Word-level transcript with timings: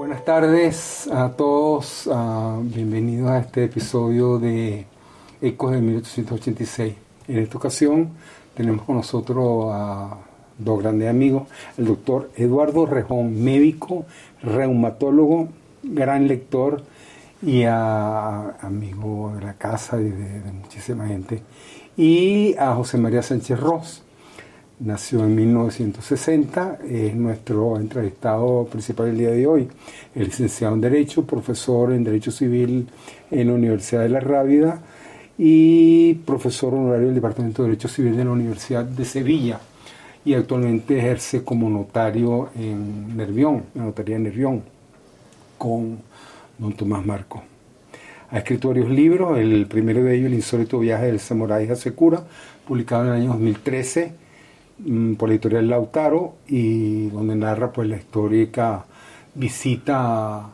Buenas 0.00 0.24
tardes 0.24 1.08
a 1.12 1.30
todos, 1.30 2.06
uh, 2.06 2.62
bienvenidos 2.62 3.30
a 3.30 3.38
este 3.38 3.64
episodio 3.64 4.38
de 4.38 4.86
Ecos 5.42 5.72
de 5.72 5.80
1886. 5.80 6.94
En 7.28 7.38
esta 7.38 7.56
ocasión 7.56 8.10
tenemos 8.54 8.84
con 8.84 8.96
nosotros 8.96 9.68
a 9.72 10.18
dos 10.58 10.80
grandes 10.80 11.08
amigos, 11.08 11.48
el 11.78 11.86
doctor 11.86 12.30
Eduardo 12.36 12.84
Rejón, 12.84 13.42
médico, 13.42 14.04
reumatólogo, 14.42 15.48
gran 15.82 16.28
lector 16.28 16.82
y 17.42 17.64
amigo 17.64 19.32
de 19.36 19.42
la 19.42 19.54
casa 19.54 19.98
y 19.98 20.10
de, 20.10 20.40
de 20.40 20.52
muchísima 20.52 21.06
gente, 21.06 21.42
y 21.96 22.54
a 22.58 22.74
José 22.74 22.98
María 22.98 23.22
Sánchez 23.22 23.58
Ross 23.58 24.02
nació 24.80 25.24
en 25.24 25.34
1960, 25.34 26.78
es 26.88 27.14
nuestro 27.14 27.78
entrevistado 27.78 28.64
principal 28.66 29.08
el 29.08 29.18
día 29.18 29.30
de 29.30 29.46
hoy. 29.46 29.68
Es 30.14 30.26
licenciado 30.26 30.74
en 30.74 30.80
Derecho, 30.80 31.26
profesor 31.26 31.92
en 31.92 32.02
Derecho 32.02 32.30
Civil 32.30 32.88
en 33.30 33.48
la 33.48 33.54
Universidad 33.54 34.02
de 34.02 34.08
la 34.08 34.20
Rábida 34.20 34.80
y 35.42 36.14
profesor 36.26 36.74
honorario 36.74 37.06
del 37.06 37.14
Departamento 37.14 37.62
de 37.62 37.70
Derecho 37.70 37.88
Civil 37.88 38.14
de 38.14 38.24
la 38.24 38.30
Universidad 38.30 38.84
de 38.84 39.04
Sevilla 39.06 39.58
y 40.24 40.34
actualmente 40.34 40.98
ejerce 40.98 41.42
como 41.42 41.70
notario 41.70 42.50
en 42.54 43.16
Nervión, 43.16 43.64
la 43.74 43.84
notaría 43.84 44.16
de 44.16 44.24
Nervión, 44.24 44.62
con 45.56 45.98
don 46.58 46.74
Tomás 46.74 47.06
Marco. 47.06 47.42
Ha 48.30 48.38
escrito 48.38 48.68
varios 48.68 48.90
libros, 48.90 49.38
el 49.38 49.66
primero 49.66 50.04
de 50.04 50.14
ellos, 50.14 50.26
El 50.26 50.34
insólito 50.34 50.78
viaje 50.78 51.06
del 51.06 51.20
samurái 51.20 51.68
Hasekura, 51.70 52.22
publicado 52.66 53.04
en 53.04 53.08
el 53.08 53.14
año 53.14 53.28
2013 53.30 54.20
Mm, 54.84 55.14
por 55.14 55.28
la 55.28 55.34
editorial 55.34 55.68
Lautaro 55.68 56.36
y 56.48 57.08
donde 57.08 57.36
narra 57.36 57.70
pues 57.70 57.86
la 57.88 57.96
histórica 57.96 58.86
visita 59.34 60.48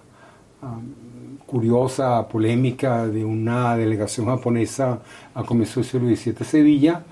curiosa, 1.47 2.27
polémica 2.29 3.07
de 3.07 3.25
una 3.25 3.77
delegación 3.77 4.27
japonesa 4.27 5.01
a 5.35 5.45
comienzos 5.45 5.93
del 5.93 6.17
siglo 6.17 6.35
XVII 6.35 6.45
Sevilla 6.47 7.05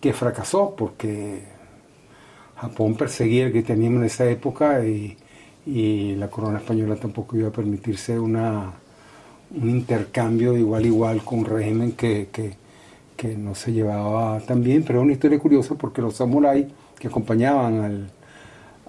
que 0.00 0.12
fracasó 0.12 0.74
porque 0.76 1.42
Japón 2.56 2.94
perseguía 2.94 3.46
el 3.46 3.52
cristianismo 3.52 3.98
en 3.98 4.04
esa 4.04 4.28
época 4.28 4.84
y, 4.84 5.16
y 5.66 6.14
la 6.16 6.28
corona 6.28 6.58
española 6.58 6.96
tampoco 6.96 7.36
iba 7.36 7.48
a 7.48 7.52
permitirse 7.52 8.18
una, 8.18 8.72
un 9.54 9.70
intercambio 9.70 10.52
de 10.52 10.60
igual 10.60 10.84
a 10.84 10.86
igual 10.86 11.24
con 11.24 11.40
un 11.40 11.44
régimen 11.46 11.92
que, 11.92 12.28
que 12.32 12.60
que 13.20 13.36
no 13.36 13.54
se 13.54 13.70
llevaba 13.70 14.40
tan 14.40 14.62
bien, 14.62 14.82
pero 14.82 15.00
es 15.00 15.04
una 15.04 15.12
historia 15.12 15.38
curiosa 15.38 15.74
porque 15.74 16.00
los 16.00 16.16
samuráis 16.16 16.66
que 16.98 17.08
acompañaban 17.08 17.80
al, 17.84 18.10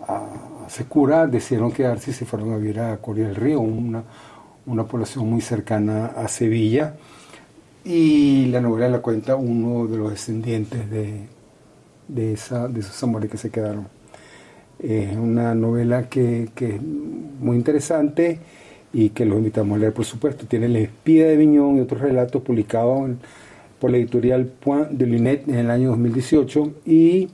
a 0.08 0.70
Secura 0.70 1.28
decidieron 1.28 1.74
quedarse 1.74 2.12
y 2.12 2.14
se 2.14 2.26
fueron 2.26 2.54
a 2.54 2.58
vivir 2.58 2.80
a 2.80 2.96
Corea 2.98 3.28
del 3.28 3.36
Río, 3.36 3.60
una, 3.60 4.04
una 4.66 4.86
población 4.86 5.30
muy 5.30 5.42
cercana 5.42 6.08
a 6.08 6.28
Sevilla. 6.28 6.96
Y 7.84 8.46
la 8.48 8.62
novela 8.62 8.90
la 8.90 9.00
cuenta 9.00 9.36
uno 9.36 9.88
de 9.88 9.98
los 9.98 10.12
descendientes 10.12 10.90
de, 10.90 11.28
de, 12.08 12.34
esa, 12.34 12.68
de 12.68 12.82
esos 12.82 12.96
samuráis 12.96 13.32
que 13.32 13.38
se 13.38 13.50
quedaron. 13.50 13.88
Es 14.80 15.16
una 15.16 15.56
novela 15.56 16.10
que, 16.10 16.50
que, 16.56 16.76
es 16.76 16.82
muy 16.82 17.56
interesante 17.56 18.40
y 18.94 19.10
que 19.10 19.26
los 19.26 19.38
invitamos 19.38 19.78
a 19.78 19.80
leer, 19.80 19.94
por 19.94 20.06
supuesto. 20.06 20.46
Tiene 20.46 20.68
La 20.70 20.80
espía 20.80 21.28
de 21.28 21.38
Viñón 21.38 21.78
y 21.78 21.82
otros 21.82 22.02
relatos 22.02 22.42
publicados 22.42 23.12
por 23.80 23.90
la 23.90 23.98
editorial 23.98 24.46
Point 24.46 24.90
de 24.92 25.08
Lunet 25.08 25.48
en 25.48 25.56
el 25.56 25.72
año 25.72 25.90
2018 25.90 26.74
y 26.86 27.30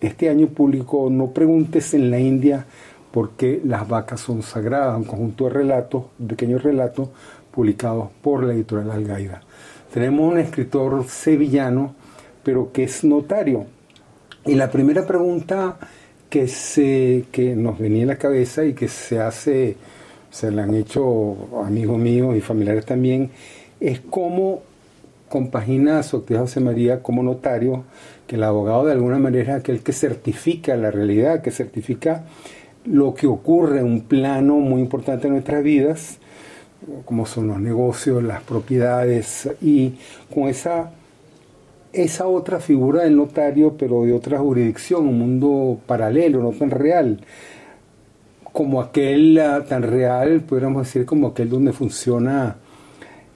este 0.00 0.28
año 0.28 0.48
publicó 0.48 1.10
No 1.10 1.32
preguntes 1.32 1.94
en 1.94 2.10
la 2.10 2.20
India 2.20 2.66
por 3.12 3.32
qué 3.32 3.60
las 3.64 3.86
vacas 3.86 4.20
son 4.20 4.42
sagradas, 4.42 4.96
un 4.96 5.04
conjunto 5.04 5.44
de 5.44 5.50
relatos, 5.50 6.04
pequeños 6.26 6.62
relatos 6.62 7.10
publicados 7.52 8.08
por 8.22 8.42
la 8.42 8.54
editorial 8.54 8.90
Algaida. 8.90 9.42
Tenemos 9.92 10.32
un 10.32 10.38
escritor 10.38 11.04
sevillano, 11.08 11.94
pero 12.42 12.72
que 12.72 12.84
es 12.84 13.04
notario. 13.04 13.66
Y 14.46 14.54
la 14.54 14.70
primera 14.70 15.06
pregunta 15.06 15.76
que, 16.30 16.48
se, 16.48 17.26
que 17.30 17.54
nos 17.54 17.78
venía 17.78 18.02
en 18.02 18.08
la 18.08 18.16
cabeza 18.16 18.64
y 18.64 18.72
que 18.72 18.88
se 18.88 19.20
hace, 19.20 19.76
se 20.30 20.50
la 20.50 20.64
han 20.64 20.74
hecho 20.74 21.36
amigos 21.62 21.98
míos 21.98 22.34
y 22.34 22.40
familiares 22.40 22.86
también, 22.86 23.30
es 23.78 24.00
cómo 24.00 24.62
compagina 25.28 26.02
su 26.02 26.18
actividad 26.18 26.42
José 26.42 26.60
María 26.60 27.02
como 27.02 27.22
notario, 27.22 27.84
que 28.26 28.36
el 28.36 28.44
abogado 28.44 28.86
de 28.86 28.92
alguna 28.92 29.18
manera 29.18 29.54
es 29.54 29.60
aquel 29.60 29.82
que 29.82 29.92
certifica 29.92 30.76
la 30.76 30.90
realidad, 30.90 31.42
que 31.42 31.50
certifica 31.50 32.24
lo 32.84 33.14
que 33.14 33.26
ocurre 33.26 33.80
en 33.80 33.86
un 33.86 34.00
plano 34.02 34.56
muy 34.56 34.80
importante 34.80 35.26
en 35.26 35.34
nuestras 35.34 35.62
vidas, 35.62 36.18
como 37.04 37.26
son 37.26 37.48
los 37.48 37.60
negocios, 37.60 38.22
las 38.22 38.42
propiedades, 38.42 39.48
y 39.60 39.94
con 40.32 40.48
esa, 40.48 40.90
esa 41.92 42.26
otra 42.26 42.58
figura 42.58 43.02
del 43.02 43.16
notario, 43.16 43.76
pero 43.76 44.04
de 44.04 44.12
otra 44.12 44.38
jurisdicción, 44.38 45.06
un 45.06 45.18
mundo 45.18 45.78
paralelo, 45.86 46.42
no 46.42 46.50
tan 46.50 46.70
real, 46.70 47.20
como 48.52 48.80
aquel 48.80 49.38
ah, 49.38 49.64
tan 49.64 49.82
real, 49.82 50.40
podríamos 50.40 50.86
decir, 50.86 51.06
como 51.06 51.28
aquel 51.28 51.48
donde 51.48 51.72
funciona 51.72 52.56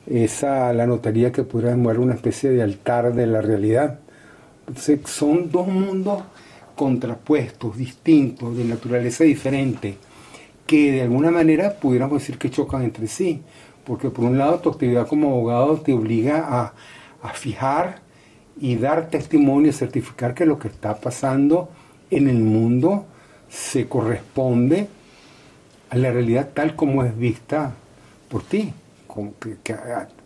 esa, 0.07 0.73
la 0.73 0.87
notaría 0.87 1.33
que 1.33 1.43
pudiera 1.43 1.71
demorar 1.71 2.01
una 2.01 2.15
especie 2.15 2.51
de 2.51 2.63
altar 2.63 3.15
de 3.15 3.27
la 3.27 3.41
realidad. 3.41 3.99
Entonces, 4.67 5.01
son 5.07 5.51
dos 5.51 5.69
mundos 5.69 6.23
contrapuestos, 6.77 7.77
distintos, 7.77 8.57
de 8.57 8.65
naturaleza 8.65 9.25
diferente, 9.25 9.97
que 10.67 10.93
de 10.93 11.03
alguna 11.03 11.31
manera 11.31 11.75
pudiéramos 11.81 12.21
decir 12.21 12.39
que 12.39 12.51
chocan 12.51 12.83
entre 12.83 13.09
sí, 13.09 13.43
porque 13.85 14.11
por 14.11 14.25
un 14.25 14.39
lado 14.39 14.61
tu 14.61 14.71
actividad 14.71 15.09
como 15.09 15.31
abogado 15.31 15.81
te 15.81 15.93
obliga 15.93 16.45
a, 16.47 16.75
a 17.23 17.33
fijar 17.33 18.01
y 18.61 18.77
dar 18.77 19.11
testimonio, 19.11 19.73
certificar 19.73 20.35
que 20.35 20.47
lo 20.47 20.59
que 20.59 20.69
está 20.69 21.01
pasando 21.01 21.69
en 22.11 22.29
el 22.29 22.39
mundo 22.39 23.07
se 23.49 23.89
corresponde 23.89 24.89
a 25.91 25.97
la 25.97 26.13
realidad 26.13 26.51
tal 26.55 26.77
como 26.77 27.05
es 27.05 27.17
vista 27.17 27.75
por 28.29 28.43
ti 28.43 28.73
que, 29.63 29.75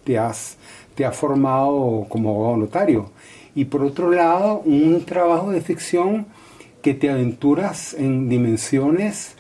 te, 0.04 0.18
has, 0.18 0.56
te 0.94 1.04
ha 1.04 1.12
formado 1.12 2.06
como 2.08 2.30
abogado 2.30 2.56
notario. 2.56 3.10
Y 3.54 3.66
por 3.66 3.82
otro 3.82 4.10
lado, 4.10 4.60
un 4.64 5.04
trabajo 5.04 5.50
de 5.50 5.60
ficción 5.60 6.26
que 6.82 6.94
te 6.94 7.10
aventuras 7.10 7.94
en 7.94 8.28
dimensiones 8.28 9.36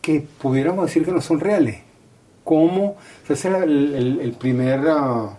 que 0.00 0.26
pudiéramos 0.40 0.86
decir 0.86 1.04
que 1.04 1.12
no 1.12 1.20
son 1.20 1.40
reales. 1.40 1.80
¿Cómo? 2.44 2.96
esa 3.28 3.34
es 3.34 3.62
el, 3.62 4.18
el, 4.20 4.32
primer, 4.32 4.80
ah, 4.88 5.38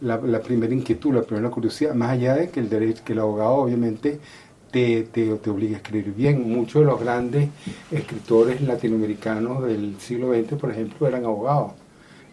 la, 0.00 0.16
la, 0.16 0.40
primera 0.40 0.72
inquietud, 0.74 1.14
la 1.14 1.22
primera 1.22 1.50
curiosidad, 1.50 1.94
más 1.94 2.12
allá 2.12 2.36
de 2.36 2.48
que 2.48 2.60
el, 2.60 2.70
derecho, 2.70 3.04
que 3.04 3.12
el 3.12 3.18
abogado 3.18 3.56
obviamente 3.56 4.18
te, 4.70 5.02
te, 5.02 5.34
te, 5.36 5.50
obliga 5.50 5.76
a 5.76 5.76
escribir 5.78 6.14
bien. 6.14 6.50
Muchos 6.50 6.80
de 6.80 6.86
los 6.86 7.00
grandes 7.00 7.50
escritores 7.90 8.62
latinoamericanos 8.62 9.64
del 9.64 10.00
siglo 10.00 10.32
XX, 10.32 10.54
por 10.54 10.70
ejemplo, 10.70 11.06
eran 11.06 11.26
abogados, 11.26 11.72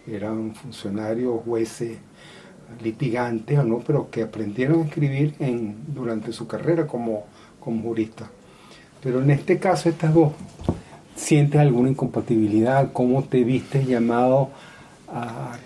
eran 0.08 0.56
funcionarios, 0.56 1.42
jueces, 1.44 1.98
litigantes, 2.82 3.64
¿no? 3.64 3.80
pero 3.80 4.10
que 4.10 4.24
aprendieron 4.24 4.82
a 4.82 4.86
escribir 4.86 5.36
en, 5.40 5.76
durante 5.88 6.32
su 6.32 6.48
carrera 6.48 6.88
como, 6.88 7.26
como 7.60 7.82
jurista. 7.84 8.30
Pero 9.02 9.22
en 9.22 9.32
este 9.32 9.60
caso, 9.60 9.90
estas 9.90 10.14
dos, 10.14 10.34
¿sientes 11.16 11.60
alguna 11.60 11.90
incompatibilidad? 11.90 12.92
¿Cómo 12.92 13.24
te 13.24 13.44
viste 13.44 13.86
llamado 13.86 14.50
a, 15.08 15.58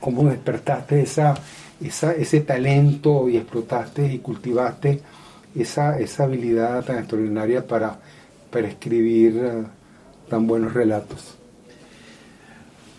cómo 0.00 0.28
despertaste 0.28 1.02
esa, 1.02 1.34
ese 1.80 2.40
talento 2.40 3.28
y 3.28 3.36
explotaste 3.36 4.12
y 4.12 4.18
cultivaste? 4.18 5.02
esa, 5.54 5.98
esa 5.98 6.24
habilidad 6.24 6.84
tan 6.84 6.98
extraordinaria 6.98 7.66
para, 7.66 7.98
para 8.50 8.68
escribir 8.68 9.36
uh, 9.36 9.66
tan 10.28 10.46
buenos 10.46 10.72
relatos. 10.74 11.34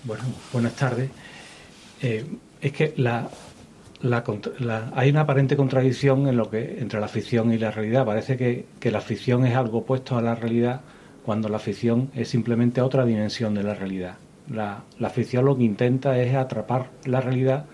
Bueno, 0.03 0.23
buenas 0.53 0.75
tardes. 0.75 1.09
Eh, 2.01 2.25
es 2.61 2.71
que 2.71 2.93
la, 2.97 3.29
la, 4.01 4.23
la, 4.59 4.91
hay 4.95 5.09
una 5.09 5.21
aparente 5.21 5.55
contradicción 5.55 6.27
en 6.27 6.37
lo 6.37 6.49
que 6.49 6.79
entre 6.79 6.99
la 6.99 7.07
ficción 7.07 7.53
y 7.53 7.57
la 7.57 7.71
realidad. 7.71 8.05
Parece 8.05 8.37
que, 8.37 8.65
que, 8.79 8.91
la 8.91 9.01
ficción 9.01 9.45
es 9.45 9.55
algo 9.55 9.79
opuesto 9.79 10.17
a 10.17 10.21
la 10.21 10.35
realidad 10.35 10.81
cuando 11.25 11.49
la 11.49 11.59
ficción 11.59 12.09
es 12.15 12.29
simplemente 12.29 12.81
otra 12.81 13.05
dimensión 13.05 13.53
de 13.53 13.63
la 13.63 13.73
realidad. 13.73 14.15
La, 14.49 14.83
la 14.97 15.09
ficción 15.09 15.45
lo 15.45 15.57
que 15.57 15.63
intenta 15.63 16.19
es 16.19 16.35
atrapar 16.35 16.89
la 17.05 17.21
realidad 17.21 17.65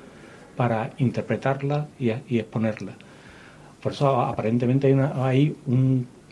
para 0.56 0.92
interpretarla 0.98 1.88
y, 2.00 2.10
exponerla. 2.10 2.94
Por 3.82 3.92
eso 3.92 4.20
aparentemente 4.20 4.88
hay, 4.88 4.94
una, 4.94 5.26
hay 5.26 5.56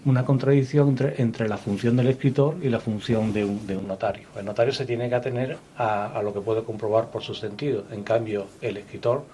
una 0.06 0.26
contradicción 0.26 0.96
entre, 1.18 1.48
la 1.48 1.58
función 1.58 1.96
del 1.96 2.08
escritor 2.08 2.58
y 2.62 2.70
la 2.70 2.80
función 2.80 3.32
de 3.34 3.46
un, 3.46 3.88
notario. 3.88 4.28
El 4.38 4.46
notario 4.46 4.74
se 4.74 4.86
tiene 4.86 5.10
que 5.10 5.16
atener 5.16 5.58
a, 5.78 6.22
lo 6.24 6.34
que 6.34 6.42
puede 6.42 6.64
comprobar 6.64 7.10
por 7.10 7.24
su 7.24 7.34
sentido. 7.34 7.86
En 7.92 8.04
cambio, 8.04 8.48
el 8.62 8.78
escritor 8.78 9.26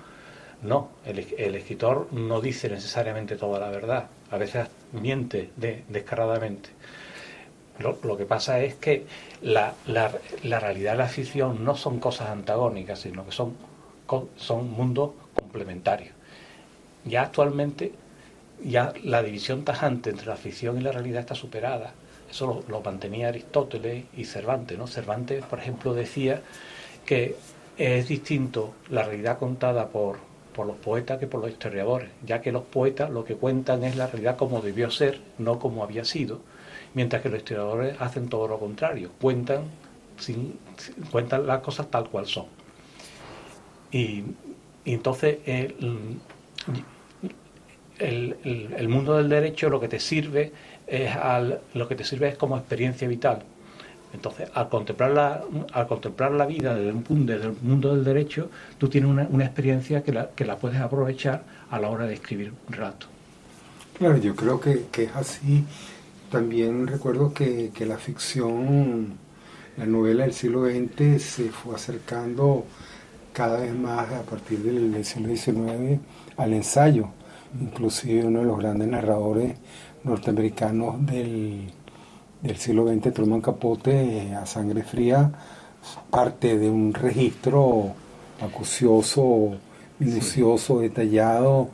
no. 0.63 0.89
El, 1.05 1.19
escritor 1.55 2.07
no 2.11 2.41
dice 2.41 2.69
necesariamente 2.69 3.35
toda 3.35 3.59
la 3.59 3.69
verdad. 3.69 4.07
A 4.31 4.37
veces 4.37 4.67
miente 4.93 5.51
descaradamente. 5.57 6.69
Lo, 7.79 8.17
que 8.17 8.25
pasa 8.25 8.59
es 8.59 8.75
que 8.75 9.05
la, 9.41 9.73
la, 9.87 10.11
la 10.43 10.59
realidad 10.59 10.95
y 10.95 10.97
la 10.97 11.07
ficción 11.07 11.63
no 11.63 11.75
son 11.75 11.99
cosas 11.99 12.29
antagónicas, 12.29 12.99
sino 12.99 13.25
que 13.25 13.31
son 13.31 13.53
son 14.37 14.71
mundos 14.71 15.11
complementarios. 15.35 16.13
Ya 17.05 17.23
actualmente, 17.23 17.91
ya 18.63 18.93
la 19.03 19.23
división 19.23 19.63
tajante 19.63 20.09
entre 20.09 20.27
la 20.27 20.35
ficción 20.35 20.77
y 20.77 20.81
la 20.81 20.91
realidad 20.91 21.21
está 21.21 21.35
superada. 21.35 21.93
Eso 22.29 22.63
lo, 22.67 22.81
mantenía 22.81 23.29
Aristóteles 23.29 24.05
y 24.15 24.25
Cervantes. 24.25 24.77
¿no? 24.77 24.87
Cervantes, 24.87 25.43
por 25.45 25.59
ejemplo, 25.59 25.93
decía 25.93 26.41
que 27.05 27.35
es 27.77 28.07
distinto 28.07 28.73
la 28.89 29.03
realidad 29.03 29.39
contada 29.39 29.87
por, 29.87 30.19
por 30.53 30.67
los 30.67 30.75
poetas 30.77 31.19
que 31.19 31.27
por 31.27 31.41
los 31.41 31.49
historiadores, 31.49 32.09
ya 32.25 32.41
que 32.41 32.51
los 32.51 32.63
poetas 32.63 33.09
lo 33.09 33.23
que 33.23 33.35
cuentan 33.35 33.83
es 33.83 33.95
la 33.95 34.07
realidad 34.07 34.37
como 34.37 34.61
debió 34.61 34.91
ser, 34.91 35.21
no 35.37 35.57
como 35.59 35.83
había 35.83 36.03
sido, 36.05 36.41
mientras 36.93 37.21
que 37.21 37.29
los 37.29 37.39
historiadores 37.39 37.99
hacen 37.99 38.29
todo 38.29 38.47
lo 38.47 38.59
contrario, 38.59 39.11
cuentan, 39.21 39.63
sin, 40.17 40.59
cuentan 41.11 41.47
las 41.47 41.61
cosas 41.61 41.89
tal 41.89 42.09
cual 42.09 42.27
son. 42.27 42.47
Y, 43.91 44.23
entonces 44.85 45.37
el, 47.99 48.35
el, 48.77 48.89
mundo 48.89 49.17
del 49.17 49.29
derecho 49.29 49.69
lo 49.69 49.79
que 49.79 49.87
te 49.87 49.99
sirve 49.99 50.51
es 50.87 51.15
al, 51.15 51.61
lo 51.73 51.87
que 51.87 51.95
te 51.95 52.03
sirve 52.03 52.29
es 52.29 52.37
como 52.37 52.57
experiencia 52.57 53.07
vital. 53.07 53.43
Entonces, 54.13 54.49
al 54.55 54.69
contemplar 54.69 55.11
la, 55.11 55.43
al 55.71 55.87
contemplar 55.87 56.31
la 56.31 56.45
vida 56.45 56.73
desde, 56.73 56.93
desde 57.09 57.47
el 57.47 57.55
mundo 57.61 57.95
del 57.95 58.03
derecho, 58.03 58.49
tú 58.77 58.89
tienes 58.89 59.09
una, 59.09 59.27
una 59.29 59.45
experiencia 59.45 60.03
que 60.03 60.11
la, 60.11 60.29
que 60.29 60.45
la, 60.45 60.57
puedes 60.57 60.79
aprovechar 60.79 61.43
a 61.69 61.79
la 61.79 61.89
hora 61.89 62.05
de 62.05 62.15
escribir 62.15 62.51
un 62.67 62.73
relato. 62.73 63.05
Claro, 63.97 64.17
yo 64.17 64.35
creo 64.35 64.59
que, 64.59 64.85
que 64.91 65.03
es 65.03 65.15
así. 65.15 65.63
También 66.31 66.87
recuerdo 66.87 67.33
que, 67.33 67.71
que, 67.73 67.85
la 67.85 67.97
ficción, 67.97 69.17
la 69.77 69.85
novela 69.85 70.23
del 70.23 70.33
siglo 70.33 70.65
XX 70.65 71.21
se 71.21 71.49
fue 71.49 71.75
acercando 71.75 72.65
cada 73.33 73.59
vez 73.59 73.75
más 73.75 74.11
a 74.11 74.21
partir 74.23 74.59
del, 74.59 75.05
siglo 75.05 75.35
XIX 75.35 75.99
al 76.37 76.53
ensayo. 76.53 77.09
Inclusive 77.59 78.25
uno 78.25 78.39
de 78.39 78.45
los 78.45 78.59
grandes 78.59 78.87
narradores 78.87 79.55
norteamericanos 80.03 81.05
del, 81.05 81.71
siglo 82.57 82.87
XX, 82.87 83.13
Truman 83.13 83.41
Capote, 83.41 84.33
a 84.35 84.45
sangre 84.45 84.83
fría, 84.83 85.31
parte 86.09 86.57
de 86.57 86.69
un 86.69 86.93
registro 86.93 87.93
acucioso, 88.39 89.57
minucioso, 89.97 90.79
detallado 90.79 91.69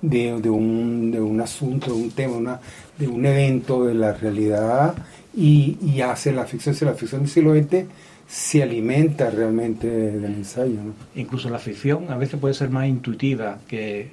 de, 0.00 0.32
un, 0.50 1.10
de, 1.10 1.20
un, 1.20 1.40
asunto, 1.40 1.92
de 1.92 2.02
un 2.02 2.10
tema, 2.10 2.36
una, 2.36 2.60
de 2.96 3.08
un 3.08 3.26
evento 3.26 3.84
de 3.84 3.94
la 3.94 4.12
realidad 4.12 4.94
y, 5.34 5.76
y 5.82 6.00
hace 6.00 6.32
la 6.32 6.46
ficción, 6.46 6.74
la 6.80 6.94
ficción 6.94 7.22
del 7.22 7.30
siglo 7.30 7.54
XX 7.54 7.86
se 8.28 8.62
alimenta 8.62 9.30
realmente 9.30 9.88
del 9.88 10.34
ensayo. 10.34 10.80
Incluso 11.14 11.48
la 11.48 11.58
ficción 11.58 12.10
a 12.12 12.18
veces 12.18 12.38
puede 12.38 12.52
ser 12.52 12.68
más 12.68 12.86
intuitiva 12.86 13.58
que, 13.66 14.10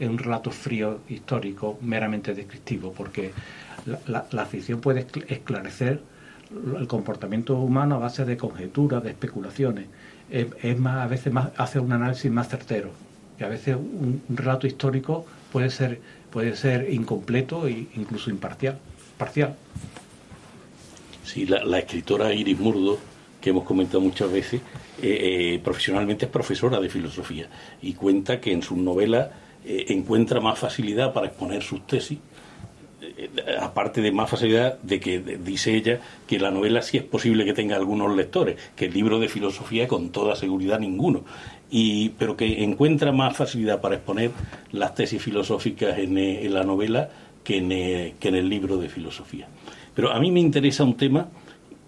un 0.00 0.16
relato 0.16 0.52
frío 0.52 1.00
histórico 1.08 1.76
meramente 1.82 2.34
descriptivo, 2.34 2.92
porque 2.92 3.32
la, 4.06 4.46
ficción 4.46 4.80
puede 4.80 5.06
esclarecer 5.26 6.00
el 6.78 6.86
comportamiento 6.86 7.56
humano 7.56 7.96
a 7.96 7.98
base 7.98 8.24
de 8.24 8.36
conjeturas, 8.36 9.02
de 9.02 9.10
especulaciones. 9.10 9.86
Es, 10.30 10.78
más, 10.78 11.04
a 11.04 11.08
veces 11.08 11.32
más, 11.32 11.50
hace 11.56 11.80
un 11.80 11.90
análisis 11.90 12.30
más 12.30 12.48
certero. 12.48 12.92
Y 13.40 13.42
a 13.42 13.48
veces 13.48 13.74
un, 13.74 14.22
relato 14.28 14.68
histórico 14.68 15.26
puede 15.50 15.70
ser, 15.70 16.00
puede 16.30 16.54
ser 16.54 16.92
incompleto 16.92 17.66
e 17.66 17.88
incluso 17.96 18.30
imparcial. 18.30 18.78
Parcial. 19.16 19.56
Sí, 21.24 21.44
la, 21.44 21.64
la 21.64 21.80
escritora 21.80 22.32
Iris 22.32 22.58
Murdo 22.58 22.98
que 23.40 23.50
hemos 23.50 23.64
comentado 23.64 24.00
muchas 24.00 24.30
veces, 24.30 24.60
eh, 25.02 25.54
eh, 25.54 25.60
profesionalmente 25.62 26.26
es 26.26 26.30
profesora 26.30 26.80
de 26.80 26.88
filosofía 26.88 27.48
y 27.82 27.92
cuenta 27.94 28.40
que 28.40 28.52
en 28.52 28.62
sus 28.62 28.78
novelas 28.78 29.28
eh, 29.64 29.86
encuentra 29.88 30.40
más 30.40 30.58
facilidad 30.58 31.12
para 31.12 31.28
exponer 31.28 31.62
sus 31.62 31.86
tesis, 31.86 32.18
aparte 33.60 34.00
de 34.00 34.12
más 34.12 34.30
facilidad 34.30 34.78
de 34.80 35.00
que 35.00 35.18
dice 35.18 35.74
ella 35.74 36.00
que 36.26 36.38
la 36.38 36.50
novela 36.50 36.82
sí 36.82 36.96
es 36.96 37.04
posible 37.04 37.44
que 37.44 37.52
tenga 37.52 37.76
algunos 37.76 38.14
lectores, 38.14 38.56
que 38.76 38.86
el 38.86 38.94
libro 38.94 39.18
de 39.18 39.28
filosofía 39.28 39.86
con 39.88 40.10
toda 40.10 40.36
seguridad 40.36 40.78
ninguno, 40.78 41.24
y, 41.70 42.10
pero 42.10 42.36
que 42.36 42.62
encuentra 42.62 43.12
más 43.12 43.36
facilidad 43.36 43.80
para 43.80 43.96
exponer 43.96 44.30
las 44.72 44.94
tesis 44.94 45.22
filosóficas 45.22 45.98
en, 45.98 46.18
en 46.18 46.54
la 46.54 46.64
novela 46.64 47.08
que 47.44 47.58
en, 47.58 47.68
que 48.18 48.28
en 48.28 48.34
el 48.34 48.48
libro 48.48 48.76
de 48.76 48.88
filosofía. 48.88 49.48
Pero 49.94 50.12
a 50.12 50.20
mí 50.20 50.30
me 50.30 50.40
interesa 50.40 50.84
un 50.84 50.96
tema 50.96 51.28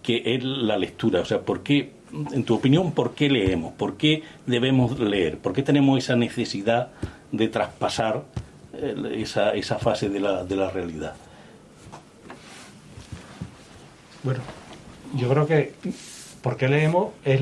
que 0.02 0.22
es 0.34 0.44
la 0.44 0.78
lectura. 0.78 1.20
O 1.20 1.24
sea, 1.24 1.40
¿por 1.40 1.62
qué, 1.62 1.92
en 2.32 2.44
tu 2.44 2.54
opinión, 2.54 2.92
por 2.92 3.14
qué 3.14 3.28
leemos? 3.28 3.72
¿Por 3.74 3.96
qué 3.96 4.22
debemos 4.46 4.98
leer? 4.98 5.38
¿Por 5.38 5.52
qué 5.52 5.62
tenemos 5.62 5.98
esa 5.98 6.16
necesidad 6.16 6.88
de 7.32 7.48
traspasar 7.48 8.24
eh, 8.74 9.16
esa, 9.16 9.52
esa 9.54 9.78
fase 9.78 10.08
de 10.08 10.20
la, 10.20 10.44
de 10.44 10.56
la 10.56 10.70
realidad? 10.70 11.14
Bueno, 14.22 14.40
yo 15.16 15.28
creo 15.28 15.46
que 15.46 15.72
¿por 16.42 16.56
qué 16.56 16.68
leemos 16.68 17.10
es, 17.24 17.40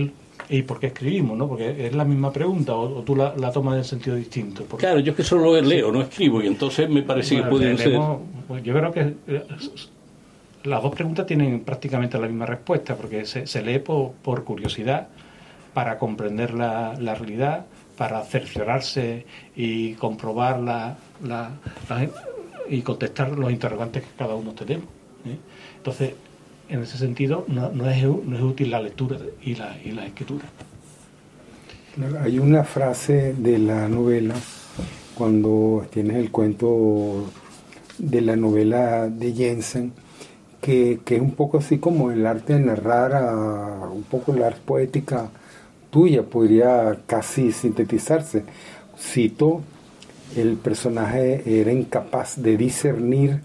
y 0.48 0.62
por 0.62 0.78
qué 0.78 0.88
escribimos? 0.88 1.36
¿no? 1.36 1.48
Porque 1.48 1.86
es 1.86 1.94
la 1.94 2.04
misma 2.04 2.32
pregunta, 2.32 2.74
o, 2.74 3.02
tú 3.02 3.16
la, 3.16 3.34
tomas 3.52 3.76
en 3.76 3.84
sentido 3.84 4.16
distinto. 4.16 4.64
Claro, 4.76 5.00
yo 5.00 5.12
es 5.12 5.16
que 5.16 5.24
solo 5.24 5.60
leo, 5.60 5.90
no 5.92 6.02
escribo, 6.02 6.42
y 6.42 6.46
entonces 6.46 6.88
me 6.88 7.02
parece 7.02 7.36
que 7.36 7.42
pueden 7.42 7.78
ser... 7.78 7.98
Pues 8.46 8.62
yo 8.62 8.72
creo 8.72 8.92
que 8.92 9.14
eh, 9.26 9.42
las 10.64 10.82
dos 10.82 10.94
preguntas 10.94 11.26
tienen 11.26 11.60
prácticamente 11.60 12.18
la 12.18 12.26
misma 12.26 12.46
respuesta, 12.46 12.96
porque 12.96 13.24
se, 13.24 13.62
lee 13.62 13.78
por, 13.78 14.44
curiosidad, 14.44 15.08
para 15.74 15.98
comprender 15.98 16.54
la, 16.54 16.94
realidad, 16.94 17.66
para 17.96 18.22
cerciorarse 18.24 19.24
y 19.54 19.94
comprobar 19.94 20.60
la, 20.60 20.96
y 22.68 22.82
contestar 22.82 23.30
los 23.38 23.50
interrogantes 23.50 24.02
que 24.02 24.10
cada 24.16 24.34
uno 24.34 24.52
tenemos. 24.52 24.86
¿eh? 25.26 25.36
Entonces, 25.76 26.14
en 26.68 26.82
ese 26.82 26.98
sentido, 26.98 27.44
no, 27.48 27.88
es, 27.88 28.04
útil 28.04 28.70
la 28.70 28.80
lectura 28.80 29.18
y 29.42 29.54
la, 29.54 29.76
y 29.82 29.92
la 29.92 30.06
escritura. 30.06 30.44
Hay 32.20 32.38
una 32.38 32.62
frase 32.64 33.34
de 33.34 33.58
la 33.58 33.88
novela, 33.88 34.34
cuando 35.14 35.86
tienes 35.90 36.16
el 36.16 36.30
cuento 36.30 37.30
de 37.98 38.20
la 38.20 38.36
novela 38.36 39.08
de 39.08 39.32
Jensen, 39.32 39.92
que, 40.60 41.00
es 41.06 41.20
un 41.20 41.32
poco 41.32 41.58
así 41.58 41.78
como 41.78 42.10
el 42.10 42.26
arte 42.26 42.54
de 42.54 42.60
narrar, 42.60 43.88
un 43.90 44.02
poco 44.04 44.32
la 44.32 44.48
arte 44.48 44.60
poética 44.64 45.30
tuya, 45.90 46.22
podría 46.22 46.98
casi 47.06 47.52
sintetizarse. 47.52 48.44
Cito, 48.98 49.62
el 50.36 50.56
personaje 50.56 51.60
era 51.60 51.72
incapaz 51.72 52.42
de 52.42 52.56
discernir 52.56 53.40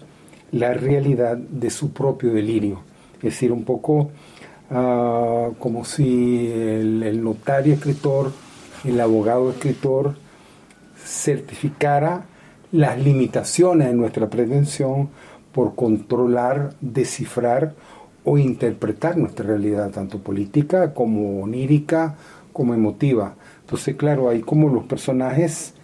la 0.52 0.74
realidad 0.74 1.36
de 1.36 1.70
su 1.70 1.92
propio 1.92 2.32
delirio. 2.32 2.82
Es 3.16 3.34
decir, 3.34 3.52
un 3.52 3.64
poco 3.64 4.10
ah, 4.70 5.50
como 5.58 5.84
si 5.84 6.48
el, 6.52 7.02
el, 7.02 7.22
notario 7.22 7.74
escritor, 7.74 8.32
el 8.84 9.00
abogado 9.00 9.50
escritor, 9.50 10.16
certificara 10.96 12.26
las 12.72 12.98
limitaciones 12.98 13.88
de 13.88 13.94
nuestra 13.94 14.28
pretensión 14.28 15.10
por 15.54 15.76
controlar, 15.76 16.74
descifrar 16.80 17.74
o 18.24 18.36
interpretar 18.38 19.16
nuestra 19.16 19.46
realidad, 19.46 19.90
tanto 19.90 20.18
política 20.18 20.92
como 20.92 21.40
onírica, 21.42 22.16
como 22.52 22.74
emotiva. 22.74 23.36
Entonces, 23.60 23.94
claro, 23.94 24.28
hay 24.28 24.40
como 24.40 24.68
los 24.68 24.84
personajes 24.84 25.74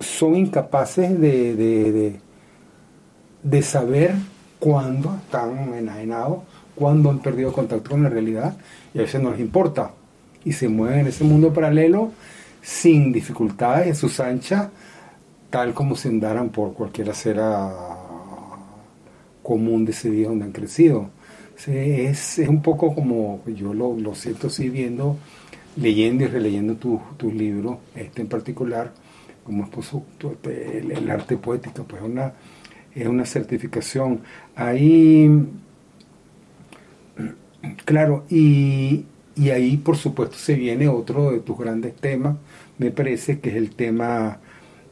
son 0.00 0.36
incapaces 0.36 1.20
de, 1.20 2.20
de, 3.42 3.62
saber 3.62 4.14
cuándo 4.58 5.16
están 5.24 5.74
enajenados, 5.74 6.40
cuándo 6.74 7.10
han 7.10 7.20
perdido 7.20 7.52
contacto 7.52 7.90
con 7.90 8.02
la 8.02 8.08
realidad, 8.08 8.56
y 8.94 8.98
a 8.98 9.02
veces 9.02 9.22
no 9.22 9.30
les 9.30 9.40
importa. 9.40 9.92
Y 10.44 10.52
se 10.52 10.68
mueven 10.68 11.00
en 11.00 11.06
ese 11.08 11.24
mundo 11.24 11.52
paralelo 11.52 12.12
sin 12.62 13.12
dificultades, 13.12 13.88
en 13.88 13.94
sus 13.96 14.20
anchas, 14.20 14.68
tal 15.50 15.74
como 15.74 15.96
si 15.96 16.08
andaran 16.08 16.50
por 16.50 16.74
cualquier 16.74 17.10
acera 17.10 17.97
común 19.48 19.86
de 19.86 19.92
ese 19.92 20.10
día 20.10 20.28
donde 20.28 20.44
han 20.44 20.52
crecido. 20.52 21.08
Es, 21.66 22.38
es 22.38 22.48
un 22.48 22.60
poco 22.60 22.94
como, 22.94 23.42
yo 23.46 23.72
lo, 23.72 24.14
siento 24.14 24.48
así 24.48 24.68
viendo, 24.68 25.16
leyendo 25.74 26.24
y 26.24 26.26
releyendo 26.26 26.74
tus 26.74 27.00
tu 27.16 27.32
libros, 27.32 27.78
este 27.96 28.20
en 28.20 28.28
particular, 28.28 28.92
como 29.44 29.64
esposo, 29.64 30.04
el, 30.44 30.92
el, 30.92 31.10
arte 31.10 31.38
poético, 31.38 31.84
pues 31.84 32.02
una, 32.02 32.34
es 32.94 33.06
una 33.06 33.24
certificación. 33.24 34.20
Ahí, 34.54 35.30
claro, 37.86 38.26
y, 38.28 39.06
y 39.34 39.48
ahí 39.48 39.78
por 39.78 39.96
supuesto 39.96 40.36
se 40.36 40.56
viene 40.56 40.88
otro 40.88 41.32
de 41.32 41.40
tus 41.40 41.56
grandes 41.56 41.96
temas, 41.96 42.36
me 42.76 42.90
parece 42.90 43.40
que 43.40 43.48
es 43.48 43.56
el 43.56 43.70
tema 43.70 44.40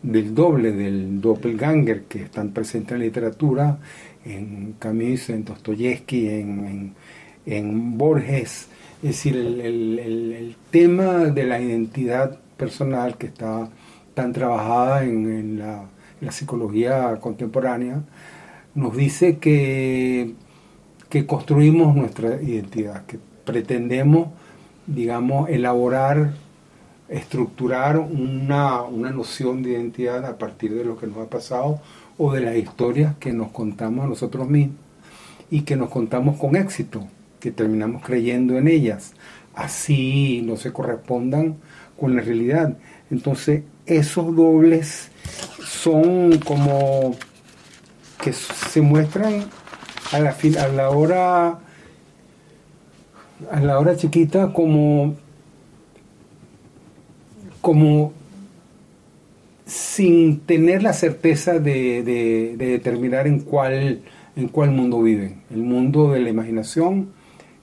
del 0.06 0.34
doble, 0.34 0.70
del 0.72 1.20
doppelganger, 1.20 2.04
que 2.04 2.22
están 2.22 2.50
presentes 2.50 2.92
en 2.92 3.00
la 3.00 3.04
literatura, 3.04 3.78
en 4.24 4.76
Camus, 4.78 5.30
en 5.30 5.44
Dostoyevsky, 5.44 6.28
en, 6.28 6.94
en, 7.44 7.98
Borges. 7.98 8.68
Es 9.02 9.08
decir, 9.10 9.36
el, 9.36 9.60
el, 9.98 10.56
tema 10.70 11.24
de 11.26 11.44
la 11.44 11.60
identidad 11.60 12.38
personal 12.56 13.18
que 13.18 13.26
está 13.26 13.68
tan 14.14 14.32
trabajada 14.32 15.04
en, 15.04 15.58
la, 15.58 15.84
la, 16.20 16.32
psicología 16.32 17.18
contemporánea, 17.20 18.02
nos 18.74 18.96
dice 18.96 19.38
que, 19.38 20.34
que 21.08 21.26
construimos 21.26 21.96
nuestra 21.96 22.40
identidad, 22.40 23.04
que 23.06 23.18
pretendemos, 23.44 24.28
digamos, 24.86 25.50
elaborar 25.50 26.34
estructurar 27.08 27.98
una, 27.98 28.82
una, 28.82 29.10
noción 29.10 29.62
de 29.62 29.70
identidad 29.70 30.24
a 30.24 30.38
partir 30.38 30.74
de 30.74 30.84
lo 30.84 30.98
que 30.98 31.06
nos 31.06 31.18
ha 31.18 31.30
pasado 31.30 31.80
o 32.18 32.32
de 32.32 32.40
las 32.40 32.56
historias 32.56 33.14
que 33.20 33.32
nos 33.32 33.52
contamos 33.52 34.04
a 34.04 34.08
nosotros 34.08 34.48
mismos 34.48 34.76
y 35.50 35.62
que 35.62 35.76
nos 35.76 35.90
contamos 35.90 36.38
con 36.38 36.56
éxito, 36.56 37.06
que 37.38 37.52
terminamos 37.52 38.02
creyendo 38.02 38.58
en 38.58 38.66
ellas, 38.66 39.12
así 39.54 40.42
no 40.44 40.56
se 40.56 40.72
correspondan 40.72 41.56
con 41.98 42.16
la 42.16 42.22
realidad. 42.22 42.76
Entonces, 43.10 43.62
esos 43.86 44.34
dobles 44.34 45.10
son 45.64 46.38
como 46.38 47.14
que 48.20 48.32
se 48.32 48.80
muestran 48.80 49.44
a 50.12 50.18
la, 50.18 50.30
a 50.60 50.68
la 50.68 50.90
hora 50.90 51.58
a 53.50 53.60
la 53.60 53.78
hora 53.78 53.96
chiquita 53.96 54.52
como 54.52 55.14
como 57.60 58.12
sin 59.66 60.40
tener 60.40 60.82
la 60.82 60.92
certeza 60.92 61.58
de, 61.58 62.54
determinar 62.56 63.26
en 63.26 63.40
cuál, 63.40 64.00
en 64.36 64.48
cuál 64.48 64.70
mundo 64.70 65.02
viven, 65.02 65.42
el 65.50 65.62
mundo 65.62 66.12
de 66.12 66.20
la 66.20 66.30
imaginación 66.30 67.10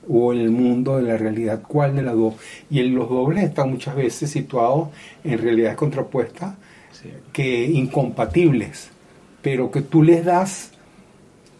o 0.08 0.34
el 0.34 0.52
mundo 0.52 0.98
de 0.98 1.04
la 1.04 1.18
realidad, 1.18 1.62
cuál 1.66 1.96
de 1.96 2.02
las 2.02 2.16
dos. 2.16 2.36
Y 2.70 2.80
en 2.80 2.94
los 2.94 3.10
dobles 3.10 3.44
están 3.44 3.72
muchas 3.72 3.96
veces 3.96 4.30
situados 4.30 4.90
en 5.24 5.40
realidades 5.40 5.78
contrapuestas, 5.78 6.56
que 7.34 7.66
incompatibles, 7.66 8.90
pero 9.42 9.72
que 9.72 9.82
tú 9.82 10.04
les 10.04 10.24
das 10.24 10.72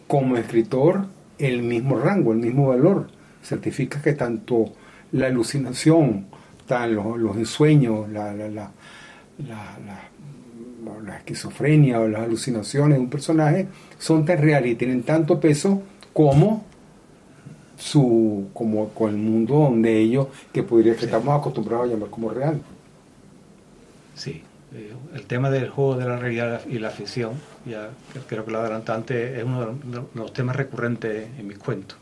como 0.06 0.36
escritor 0.36 1.06
el 1.38 1.62
mismo 1.62 1.98
rango, 1.98 2.32
el 2.32 2.38
mismo 2.38 2.68
valor. 2.68 3.08
Certifica 3.42 4.00
que 4.00 4.14
tanto 4.14 4.72
la 5.12 5.26
alucinación, 5.26 6.26
están 6.64 6.94
los, 6.94 7.18
los 7.18 7.36
ensueños, 7.36 8.08
la, 8.08 8.32
la, 8.32 8.48
la, 8.48 8.70
la, 11.02 11.16
esquizofrenia 11.18 12.00
o 12.00 12.08
las 12.08 12.22
alucinaciones 12.22 12.96
de 12.96 13.04
un 13.04 13.10
personaje 13.10 13.68
son 13.98 14.24
tan 14.24 14.38
reales 14.38 14.72
y 14.72 14.74
tienen 14.74 15.02
tanto 15.02 15.38
peso 15.38 15.82
como 16.12 16.64
su 17.76 18.48
como 18.54 18.88
con 18.90 19.10
el 19.10 19.16
mundo 19.16 19.54
donde 19.54 19.98
ellos 19.98 20.28
que 20.52 20.62
podría 20.62 20.96
que 20.96 21.04
estamos 21.04 21.38
acostumbrados 21.38 21.88
a 21.88 21.92
llamar 21.92 22.08
como 22.08 22.30
real. 22.30 22.60
Sí, 24.14 24.42
eh, 24.74 24.92
el 25.14 25.26
tema 25.26 25.50
del 25.50 25.68
juego 25.68 25.96
de 25.96 26.06
la 26.06 26.18
realidad 26.18 26.62
y 26.66 26.78
la 26.78 26.90
ficción, 26.90 27.32
ya 27.66 27.90
creo 28.26 28.44
que 28.44 28.50
lo 28.50 28.60
adelantante 28.60 29.38
es 29.38 29.44
uno 29.44 29.66
de 29.66 30.02
los 30.14 30.32
temas 30.32 30.56
recurrentes 30.56 31.28
en 31.38 31.46
mis 31.46 31.58
cuentos. 31.58 31.98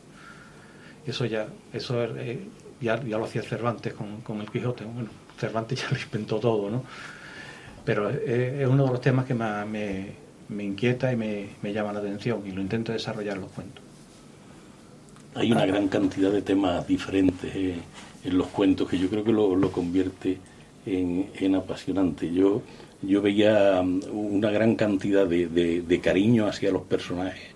Eso 1.05 1.25
ya, 1.25 1.47
eso 1.73 2.01
eh, 2.03 2.47
ya, 2.83 2.97
lo 2.97 3.25
hacía 3.25 3.41
Cervantes 3.41 3.93
con, 3.93 4.41
el 4.41 4.51
Quijote. 4.51 4.83
Bueno, 4.83 5.09
Cervantes 5.39 5.81
ya 5.83 5.89
lo 5.89 5.97
inventó 5.97 6.39
todo, 6.39 6.69
¿no? 6.69 6.83
Pero 7.85 8.09
es, 8.09 8.67
uno 8.67 8.85
de 8.85 8.91
los 8.91 9.01
temas 9.01 9.25
que 9.25 9.33
más 9.33 9.67
me, 9.67 10.13
inquieta 10.49 11.11
y 11.11 11.15
me, 11.15 11.73
llama 11.73 11.93
la 11.93 11.99
atención 11.99 12.43
y 12.45 12.51
lo 12.51 12.61
intento 12.61 12.91
desarrollar 12.91 13.35
en 13.35 13.41
los 13.41 13.51
cuentos. 13.51 13.83
Hay 15.35 15.51
una 15.51 15.65
gran 15.65 15.87
cantidad 15.87 16.31
de 16.31 16.43
temas 16.43 16.85
diferentes 16.87 17.53
eh, 17.55 17.79
en 18.23 18.37
los 18.37 18.47
cuentos 18.47 18.87
que 18.87 18.99
yo 18.99 19.09
creo 19.09 19.23
que 19.23 19.31
lo, 19.31 19.71
convierte 19.71 20.37
en, 20.85 21.55
apasionante. 21.55 22.31
Yo, 22.31 22.61
yo 23.01 23.21
veía 23.21 23.81
um, 23.81 23.99
una 24.11 24.51
gran 24.51 24.75
cantidad 24.75 25.25
de, 25.25 25.99
cariño 26.03 26.47
hacia 26.47 26.71
los 26.71 26.83
personajes, 26.83 27.49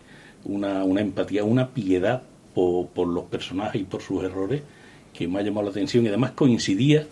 una, 0.44 0.84
empatía, 1.00 1.44
una 1.44 1.70
piedad 1.70 2.24
por, 2.56 2.88
por, 2.88 3.08
los 3.08 3.26
personajes 3.26 3.82
y 3.82 3.86
por 3.86 4.02
sus 4.02 4.24
errores 4.24 4.64
que 5.18 5.28
me 5.28 5.40
ha 5.40 5.42
llamado 5.42 5.64
la 5.64 5.72
atención 5.72 6.06
y 6.06 6.10
además 6.10 6.32
coincidía 6.32 7.08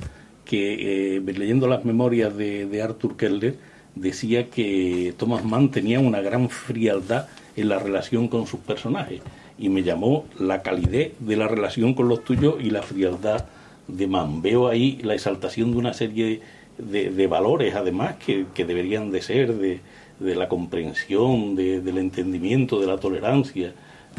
que 0.45 1.15
eh, 1.15 1.21
leyendo 1.21 1.67
las 1.67 1.85
memorias 1.85 2.38
de, 2.38 2.81
Arthur 2.81 3.17
Keller 3.17 3.55
decía 3.95 4.50
que 4.50 5.13
Thomas 5.17 5.43
Mann 5.43 5.71
tenía 5.71 6.00
una 6.00 6.21
gran 6.21 6.50
frialdad 6.50 7.27
en 7.55 7.67
la 7.67 7.79
relación 7.79 8.27
con 8.27 8.45
sus 8.45 8.59
personajes 8.59 9.21
y 9.57 9.69
me 9.69 9.81
llamó 9.81 10.25
la 10.39 10.62
calidez 10.62 11.13
de 11.19 11.35
la 11.35 11.47
relación 11.47 11.95
con 11.95 12.07
los 12.07 12.24
tuyos 12.24 12.55
y 12.62 12.69
la 12.69 12.83
frialdad 12.83 13.45
de 13.88 14.05
Mann. 14.05 14.43
Veo 14.43 14.67
ahí 14.67 15.00
la 15.01 15.15
exaltación 15.15 15.71
de 15.71 15.77
una 15.77 15.93
serie 15.93 16.41
de, 16.77 17.27
valores 17.27 17.74
además 17.74 18.17
que, 18.17 18.45
deberían 18.65 19.09
de 19.09 19.21
ser 19.24 19.55
de, 19.55 19.79
la 20.19 20.47
comprensión, 20.47 21.55
del 21.55 21.97
entendimiento, 21.97 22.79
de 22.79 22.85
la 22.85 22.97
tolerancia 22.97 23.74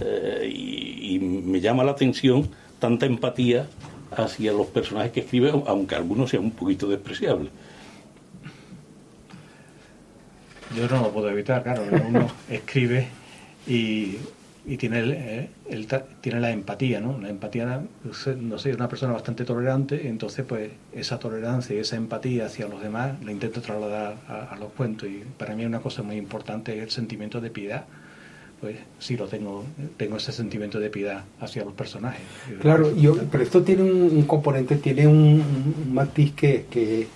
eh, 0.04 0.50
y 0.52 1.18
me 1.20 1.60
llama 1.60 1.84
la 1.84 1.92
atención 1.92 2.48
tanta 2.78 3.06
empatía 3.06 3.66
hacia 4.10 4.52
los 4.52 4.66
personajes 4.68 5.12
que 5.12 5.20
escribe, 5.20 5.50
aunque 5.66 5.94
algunos 5.94 6.30
sean 6.30 6.44
un 6.44 6.50
poquito 6.52 6.88
despreciables. 6.88 7.50
Yo 10.76 10.88
no 10.88 11.02
lo 11.02 11.10
puedo 11.10 11.30
evitar, 11.30 11.62
claro, 11.62 11.82
uno 12.06 12.28
escribe 12.50 13.08
y, 13.66 14.16
y 14.66 14.76
tiene, 14.76 15.48
el, 15.68 15.86
tiene 16.20 16.40
la 16.40 16.50
empatía, 16.50 17.00
¿no? 17.00 17.18
La 17.18 17.28
empatía, 17.28 17.82
no 18.04 18.58
sé, 18.58 18.70
es 18.70 18.76
una 18.76 18.88
persona 18.88 19.12
bastante 19.12 19.44
tolerante, 19.44 20.08
entonces 20.08 20.44
pues 20.46 20.70
esa 20.92 21.18
tolerancia 21.18 21.76
y 21.76 21.78
esa 21.78 21.96
empatía 21.96 22.46
hacia 22.46 22.66
los 22.68 22.82
demás 22.82 23.12
la 23.24 23.32
intento 23.32 23.60
trasladar 23.60 24.16
a, 24.28 24.44
a 24.52 24.56
los 24.56 24.72
cuentos 24.72 25.08
y 25.08 25.24
para 25.38 25.54
mí 25.54 25.64
una 25.64 25.80
cosa 25.80 26.02
muy 26.02 26.16
importante 26.16 26.76
es 26.76 26.82
el 26.82 26.90
sentimiento 26.90 27.40
de 27.40 27.50
piedad 27.50 27.84
pues 28.60 28.76
sí 28.98 29.16
lo 29.16 29.26
tengo, 29.26 29.64
tengo 29.96 30.16
ese 30.16 30.32
sentimiento 30.32 30.80
de 30.80 30.90
piedad 30.90 31.24
hacia 31.40 31.64
los 31.64 31.74
personajes. 31.74 32.22
Claro, 32.60 32.94
yo, 32.96 33.16
pero 33.30 33.42
esto 33.42 33.62
tiene 33.62 33.82
un, 33.82 34.22
componente, 34.22 34.76
tiene 34.76 35.06
un, 35.06 35.42
matiz 35.92 36.32
que, 36.32 36.66
que, 36.70 37.06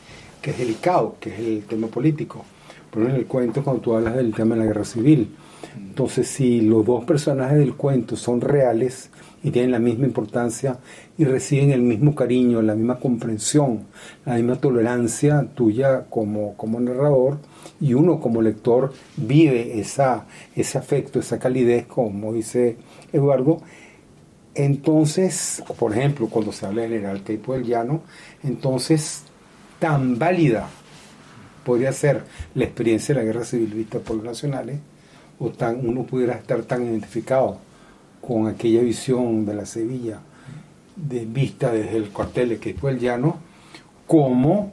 es 0.42 0.58
delicado, 0.58 1.16
que 1.18 1.32
es 1.32 1.38
el 1.38 1.64
tema 1.64 1.86
político. 1.86 2.44
Por 2.90 3.04
en 3.04 3.12
el 3.12 3.26
cuento 3.26 3.62
cuando 3.62 3.82
tú 3.82 3.94
hablas 3.94 4.16
del 4.16 4.34
tema 4.34 4.54
de 4.54 4.60
la 4.60 4.66
guerra 4.66 4.84
civil. 4.84 5.28
Entonces, 5.76 6.26
si 6.26 6.60
los 6.60 6.84
dos 6.84 7.04
personajes 7.04 7.58
del 7.58 7.74
cuento 7.74 8.16
son 8.16 8.40
reales 8.40 9.10
y 9.42 9.50
tienen 9.50 9.70
la 9.70 9.78
misma 9.78 10.06
importancia 10.06 10.78
y 11.16 11.24
reciben 11.24 11.70
el 11.70 11.82
mismo 11.82 12.14
cariño, 12.14 12.60
la 12.62 12.74
misma 12.74 12.98
comprensión, 12.98 13.86
la 14.24 14.34
misma 14.34 14.56
tolerancia 14.56 15.46
tuya 15.54 16.06
como, 16.10 16.56
como 16.56 16.78
narrador, 16.80 17.38
y 17.80 17.94
uno 17.94 18.20
como 18.20 18.42
lector 18.42 18.92
vive 19.16 19.80
esa, 19.80 20.26
ese 20.54 20.78
afecto, 20.78 21.20
esa 21.20 21.38
calidez, 21.38 21.86
como 21.86 22.32
dice 22.32 22.76
Eduardo, 23.12 23.60
entonces, 24.54 25.62
por 25.78 25.92
ejemplo, 25.92 26.28
cuando 26.28 26.52
se 26.52 26.66
habla 26.66 26.82
del 26.82 26.92
general 26.92 27.22
Caipo 27.22 27.54
del 27.54 27.64
Llano, 27.64 28.02
entonces 28.42 29.22
tan 29.78 30.18
válida 30.18 30.68
podría 31.64 31.92
ser 31.92 32.24
la 32.54 32.64
experiencia 32.64 33.14
de 33.14 33.20
la 33.20 33.26
guerra 33.26 33.44
civil 33.44 33.72
vista 33.72 34.00
por 34.00 34.16
los 34.16 34.24
nacionales, 34.24 34.78
o 35.38 35.48
tan, 35.50 35.86
uno 35.86 36.02
pudiera 36.02 36.34
estar 36.34 36.62
tan 36.62 36.84
identificado 36.84 37.69
con 38.20 38.46
aquella 38.48 38.82
visión 38.82 39.46
de 39.46 39.54
la 39.54 39.66
Sevilla 39.66 40.20
de 40.96 41.24
vista 41.24 41.72
desde 41.72 41.96
el 41.96 42.10
cuartel 42.10 42.50
de 42.50 42.58
Caipo 42.58 42.88
del 42.88 42.98
Llano, 42.98 43.38
como 44.06 44.72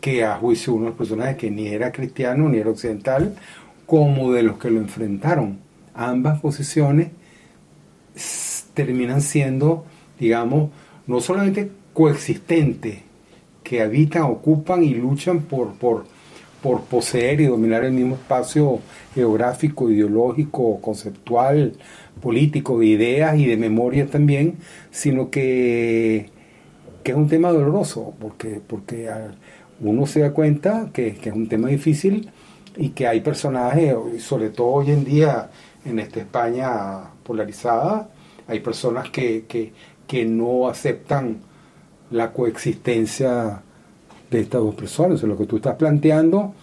que 0.00 0.24
a 0.24 0.36
juicio 0.36 0.72
de 0.72 0.78
unos 0.80 0.94
personajes 0.94 1.36
que 1.36 1.50
ni 1.50 1.68
era 1.68 1.92
cristiano 1.92 2.48
ni 2.48 2.58
era 2.58 2.70
occidental, 2.70 3.34
como 3.86 4.32
de 4.32 4.42
los 4.42 4.58
que 4.58 4.70
lo 4.70 4.80
enfrentaron. 4.80 5.58
Ambas 5.94 6.40
posiciones 6.40 7.08
terminan 8.74 9.20
siendo, 9.20 9.84
digamos, 10.18 10.70
no 11.06 11.20
solamente 11.20 11.70
coexistentes, 11.92 13.00
que 13.62 13.80
habitan, 13.80 14.22
ocupan 14.22 14.82
y 14.82 14.94
luchan 14.94 15.42
por, 15.42 15.74
por, 15.74 16.04
por 16.62 16.82
poseer 16.82 17.40
y 17.40 17.46
dominar 17.46 17.84
el 17.84 17.92
mismo 17.92 18.14
espacio 18.14 18.78
geográfico, 19.14 19.90
ideológico, 19.90 20.80
conceptual, 20.80 21.72
político, 22.20 22.78
de 22.78 22.86
ideas 22.86 23.36
y 23.38 23.46
de 23.46 23.56
memoria 23.56 24.06
también, 24.06 24.58
sino 24.90 25.28
que, 25.30 26.30
que 27.02 27.10
es 27.10 27.16
un 27.16 27.28
tema 27.28 27.50
doloroso, 27.50 28.14
porque, 28.20 28.60
porque 28.66 29.10
uno 29.80 30.06
se 30.06 30.20
da 30.20 30.32
cuenta 30.32 30.90
que, 30.92 31.14
que, 31.14 31.30
es 31.30 31.34
un 31.34 31.48
tema 31.48 31.68
difícil 31.68 32.30
y 32.76 32.90
que 32.90 33.08
hay 33.08 33.20
personajes, 33.20 33.94
sobre 34.20 34.50
todo 34.50 34.68
hoy 34.68 34.92
en 34.92 35.04
día 35.04 35.50
en 35.84 35.98
esta 35.98 36.20
España 36.20 37.10
polarizada, 37.24 38.08
hay 38.46 38.60
personas 38.60 39.10
que, 39.10 39.46
que, 39.48 39.72
que 40.06 40.24
no 40.24 40.68
aceptan 40.68 41.40
la 42.10 42.32
coexistencia 42.32 43.62
de 44.38 44.44
estas 44.44 44.60
dos 44.60 44.74
personas. 44.74 45.22
lo 45.22 45.36
que 45.36 45.46
tú 45.46 45.56
estás 45.56 45.76
planteando 45.76 46.54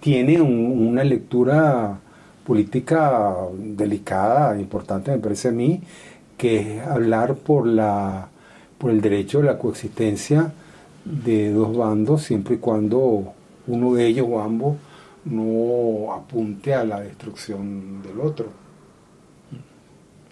tiene 0.00 0.40
una 0.40 1.04
lectura 1.04 1.98
política 2.44 3.36
delicada, 3.56 4.58
importante, 4.60 5.12
me 5.12 5.18
parece 5.18 5.48
a 5.48 5.52
mí, 5.52 5.80
que 6.36 6.78
es 6.78 6.86
hablar 6.86 7.36
por, 7.36 7.66
la, 7.66 8.28
por 8.78 8.90
el 8.90 9.00
derecho 9.00 9.38
de 9.38 9.44
la 9.44 9.58
coexistencia 9.58 10.52
de 11.04 11.52
dos 11.52 11.76
bandos, 11.76 12.22
siempre 12.22 12.56
y 12.56 12.58
cuando 12.58 13.32
uno 13.68 13.94
de 13.94 14.06
ellos 14.06 14.26
o 14.28 14.40
ambos 14.40 14.76
no 15.24 16.12
apunte 16.12 16.74
a 16.74 16.84
la 16.84 17.00
destrucción 17.00 18.02
del 18.02 18.20
otro. 18.20 18.46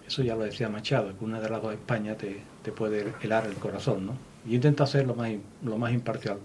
Eso 0.05 0.21
ya 0.21 0.35
lo 0.35 0.43
decía 0.43 0.67
Machado, 0.67 1.17
que 1.17 1.23
una 1.23 1.39
de 1.39 1.49
las 1.49 1.61
dos 1.61 1.71
Españas 1.71 2.17
te, 2.17 2.41
te 2.61 2.73
puede 2.73 3.13
helar 3.21 3.47
el 3.47 3.53
corazón, 3.53 4.05
¿no? 4.05 4.13
Y 4.45 4.55
intenta 4.55 4.85
ser 4.85 5.07
lo 5.07 5.15
más, 5.15 5.31
lo 5.63 5.77
más 5.77 5.93
imparcial 5.93 6.39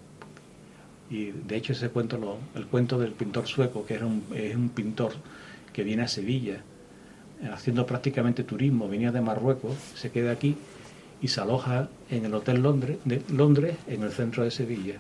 y 1.11 1.31
de 1.31 1.57
hecho 1.57 1.73
ese 1.73 1.89
cuento, 1.91 2.19
lo, 2.19 2.39
el 2.55 2.67
cuento 2.67 2.99
del 2.99 3.13
pintor 3.13 3.47
sueco, 3.47 3.87
que 3.87 3.95
era 3.95 4.07
un, 4.07 4.25
es 4.35 4.55
un 4.57 4.71
pintor 4.71 5.13
que 5.73 5.85
viene 5.85 6.03
a 6.03 6.09
Sevilla, 6.09 6.63
eh, 7.43 7.51
haciendo 7.53 7.87
prácticamente 7.87 8.45
turismo, 8.45 8.89
venía 8.89 9.13
de 9.13 9.21
Marruecos, 9.21 9.75
se 9.95 10.11
queda 10.11 10.33
aquí 10.33 10.57
y 11.21 11.29
se 11.29 11.41
aloja 11.41 11.89
en 12.11 12.25
el 12.25 12.35
Hotel 12.35 12.63
Londres, 12.63 12.99
de 13.05 13.23
Londres 13.31 13.77
en 13.87 14.03
el 14.03 14.11
centro 14.11 14.43
de 14.43 14.51
Sevilla, 14.51 14.97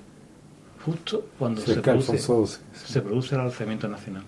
justo 0.84 1.26
cuando 1.38 1.60
se 1.60 1.80
produce, 1.80 2.18
se 2.18 3.00
produce 3.00 3.34
el 3.34 3.40
alzamiento 3.40 3.88
nacional. 3.88 4.22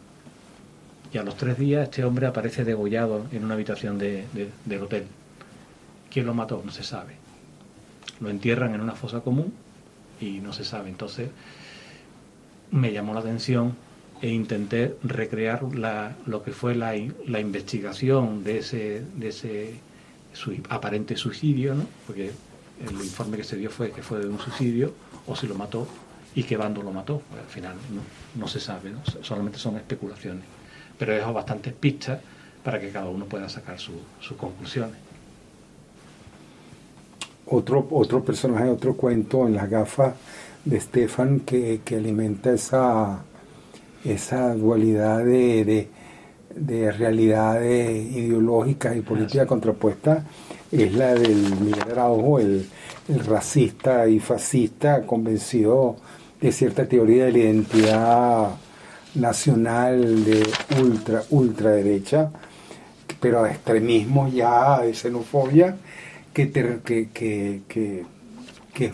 Y 1.13 1.19
a 1.19 1.23
los 1.23 1.37
tres 1.37 1.59
días 1.59 1.85
este 1.85 2.05
hombre 2.05 2.27
aparece 2.27 2.65
degollado 2.65 3.27
en 3.33 3.45
una 3.45 3.55
habitación 3.55 3.99
de, 3.99 4.27
del 4.65 4.83
hotel. 4.83 5.05
¿Quién 6.11 6.27
lo 6.27 6.35
mató? 6.35 6.63
No 6.65 6.73
se 6.73 6.83
sabe. 6.83 7.15
Lo 8.21 8.29
entierran 8.29 8.75
en 8.75 8.81
una 8.81 8.95
fosa 8.95 9.21
común 9.21 9.53
y 10.21 10.41
no 10.41 10.53
se 10.53 10.65
sabe. 10.65 10.91
Entonces, 10.91 11.31
me 12.71 12.93
llamó 12.93 13.15
la 13.15 13.21
atención 13.21 13.77
e 14.21 14.29
intenté 14.29 14.97
recrear 15.03 15.63
la, 15.75 16.17
lo 16.27 16.43
que 16.43 16.53
fue 16.53 16.75
la, 16.75 16.95
la, 17.27 17.41
investigación 17.41 18.43
de 18.43 18.59
ese, 18.59 19.03
de 19.15 19.29
ese 19.29 19.75
aparente 20.69 21.17
suicidio, 21.17 21.75
¿no? 21.75 21.87
porque 22.07 22.33
el 22.85 22.95
informe 22.95 23.37
que 23.37 23.45
se 23.45 23.57
dio 23.57 23.71
fue 23.71 23.91
que 23.91 24.03
fue 24.03 24.21
de 24.21 24.29
un 24.29 24.39
suicidio, 24.39 24.93
o 25.27 25.37
si 25.37 25.47
lo 25.47 25.55
mató 25.55 25.87
y 26.35 26.43
qué 26.43 26.57
bando 26.57 26.83
lo 26.83 26.93
mató. 26.93 27.23
Pues, 27.29 27.43
al 27.43 27.49
final 27.49 27.75
no, 28.37 28.49
se 28.49 28.61
sabe, 28.61 28.93
solamente 29.23 29.59
son 29.59 29.77
especulaciones. 29.77 30.45
Pero 30.99 31.13
dejo 31.15 31.33
bastantes 31.33 31.73
pistas 31.73 32.21
para 32.65 32.81
que 32.81 32.91
cada 32.91 33.09
uno 33.09 33.25
pueda 33.27 33.49
sacar 33.49 33.79
sus 33.79 34.37
conclusiones. 34.37 34.97
Otro, 37.47 37.87
otro 37.91 38.23
personaje, 38.23 38.69
otro 38.69 38.95
cuento 38.95 39.47
en 39.47 39.55
las 39.55 39.71
gafas 39.71 40.15
de 40.65 40.81
Stefan 40.81 41.41
que, 41.41 41.81
alimenta 41.91 42.53
esa, 42.53 43.23
esa 44.05 44.55
dualidad 44.55 45.25
de, 45.25 45.89
de, 46.55 46.93
realidades 46.93 48.13
ideológicas 48.13 48.97
y 48.97 49.01
políticas 49.01 49.47
contrapuestas 49.47 50.25
es 50.71 50.93
la 50.95 51.15
del 51.15 51.37
Miguel 51.61 51.91
Araujo, 51.91 52.39
el, 52.39 52.69
racista 53.25 54.07
y 54.07 54.21
fascista 54.21 55.07
convencido 55.07 55.97
de 56.43 56.53
cierta 56.53 56.87
teoría 56.87 57.25
de 57.25 57.33
la 57.33 57.39
identidad 57.39 58.51
nacional 59.15 60.27
de 60.27 60.47
ultra, 60.79 61.23
ultraderecha, 61.31 62.31
pero 63.19 63.45
a 63.45 63.51
extremismos 63.51 64.35
ya 64.35 64.83
de 64.83 64.93
xenofobia 64.93 65.77
que, 66.35 66.51
que, 66.53 67.09
que, 67.15 68.05
que 68.75 68.93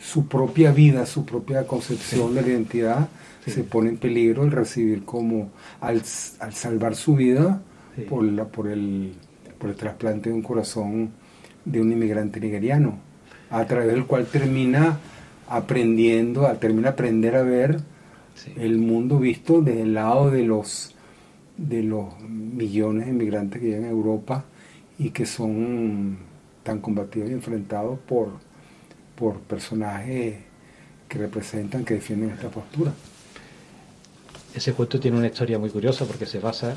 su 0.00 0.26
propia 0.26 0.72
vida, 0.72 1.04
su 1.06 1.24
propia 1.24 1.66
concepción 1.66 2.34
de 2.34 2.42
la 2.42 2.48
identidad 2.48 3.08
se 3.46 3.64
pone 3.64 3.90
en 3.90 3.96
peligro 3.98 4.42
al 4.42 4.50
recibir 4.50 5.04
como, 5.04 5.50
al, 5.80 6.02
salvar 6.04 6.94
su 6.94 7.16
vida 7.16 7.60
por, 8.08 8.24
la, 8.24 8.46
por, 8.46 8.68
el, 8.68 9.14
por 9.58 9.70
el 9.70 9.76
trasplante 9.76 10.30
de 10.30 10.34
un 10.34 10.42
corazón 10.42 11.10
de 11.64 11.80
un 11.80 11.92
inmigrante 11.92 12.40
nigeriano, 12.40 12.98
a 13.50 13.66
través 13.66 13.88
del 13.88 14.06
cual 14.06 14.26
termina 14.26 14.98
aprendiendo, 15.48 16.46
termina 16.58 16.90
aprender 16.90 17.36
a 17.36 17.42
ver 17.42 17.80
el 18.56 18.78
mundo 18.78 19.18
visto 19.18 19.60
desde 19.60 19.82
el 19.82 19.94
lado 19.94 20.30
de 20.30 20.44
los, 20.44 20.94
de 21.56 21.82
los 21.82 22.18
millones 22.20 23.06
de 23.06 23.12
inmigrantes 23.12 23.60
que 23.60 23.68
llegan 23.68 23.84
a 23.84 23.90
Europa 23.90 24.44
y 24.98 25.10
que 25.10 25.26
son 25.26 26.18
tan 26.62 26.80
combatidos 26.80 27.30
y 27.30 27.32
enfrentados 27.32 27.98
por 28.00 28.49
por 29.20 29.38
personajes 29.40 30.38
que 31.06 31.18
representan, 31.18 31.84
que 31.84 31.94
defienden 31.94 32.30
esta 32.30 32.48
postura. 32.48 32.90
Ese 34.54 34.72
cuento 34.72 34.98
tiene 34.98 35.18
una 35.18 35.26
historia 35.26 35.58
muy 35.58 35.68
curiosa 35.68 36.06
porque 36.06 36.24
se 36.24 36.38
basa 36.40 36.74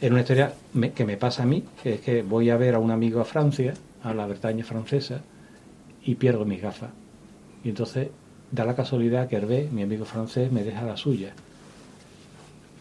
en 0.00 0.12
una 0.12 0.22
historia 0.22 0.54
que 0.94 1.04
me 1.04 1.18
pasa 1.18 1.42
a 1.42 1.46
mí, 1.46 1.62
que 1.82 1.94
es 1.94 2.00
que 2.00 2.22
voy 2.22 2.48
a 2.48 2.56
ver 2.56 2.74
a 2.74 2.78
un 2.78 2.90
amigo 2.90 3.20
a 3.20 3.26
Francia, 3.26 3.74
a 4.02 4.14
la 4.14 4.26
Bretaña 4.26 4.64
francesa, 4.64 5.20
y 6.02 6.14
pierdo 6.14 6.46
mis 6.46 6.62
gafas. 6.62 6.90
Y 7.62 7.68
entonces 7.68 8.08
da 8.50 8.64
la 8.64 8.74
casualidad 8.74 9.28
que 9.28 9.36
Hervé, 9.36 9.68
mi 9.70 9.82
amigo 9.82 10.06
francés, 10.06 10.50
me 10.50 10.64
deja 10.64 10.82
la 10.84 10.96
suya. 10.96 11.34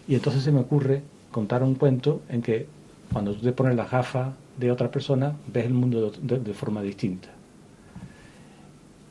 Y 0.08 0.16
entonces 0.16 0.44
se 0.44 0.52
me 0.54 0.62
ocurre 0.62 1.02
contar 1.32 1.62
un 1.62 1.76
cuento 1.76 2.22
en 2.30 2.42
que 2.42 2.68
cuando 3.12 3.34
tú 3.34 3.42
te 3.42 3.52
pones 3.52 3.76
las 3.76 3.92
gafas 3.92 4.34
de 4.58 4.72
otra 4.72 4.90
persona, 4.90 5.36
ves 5.48 5.66
el 5.66 5.74
mundo 5.74 6.12
de 6.12 6.54
forma 6.54 6.82
distinta. 6.82 7.37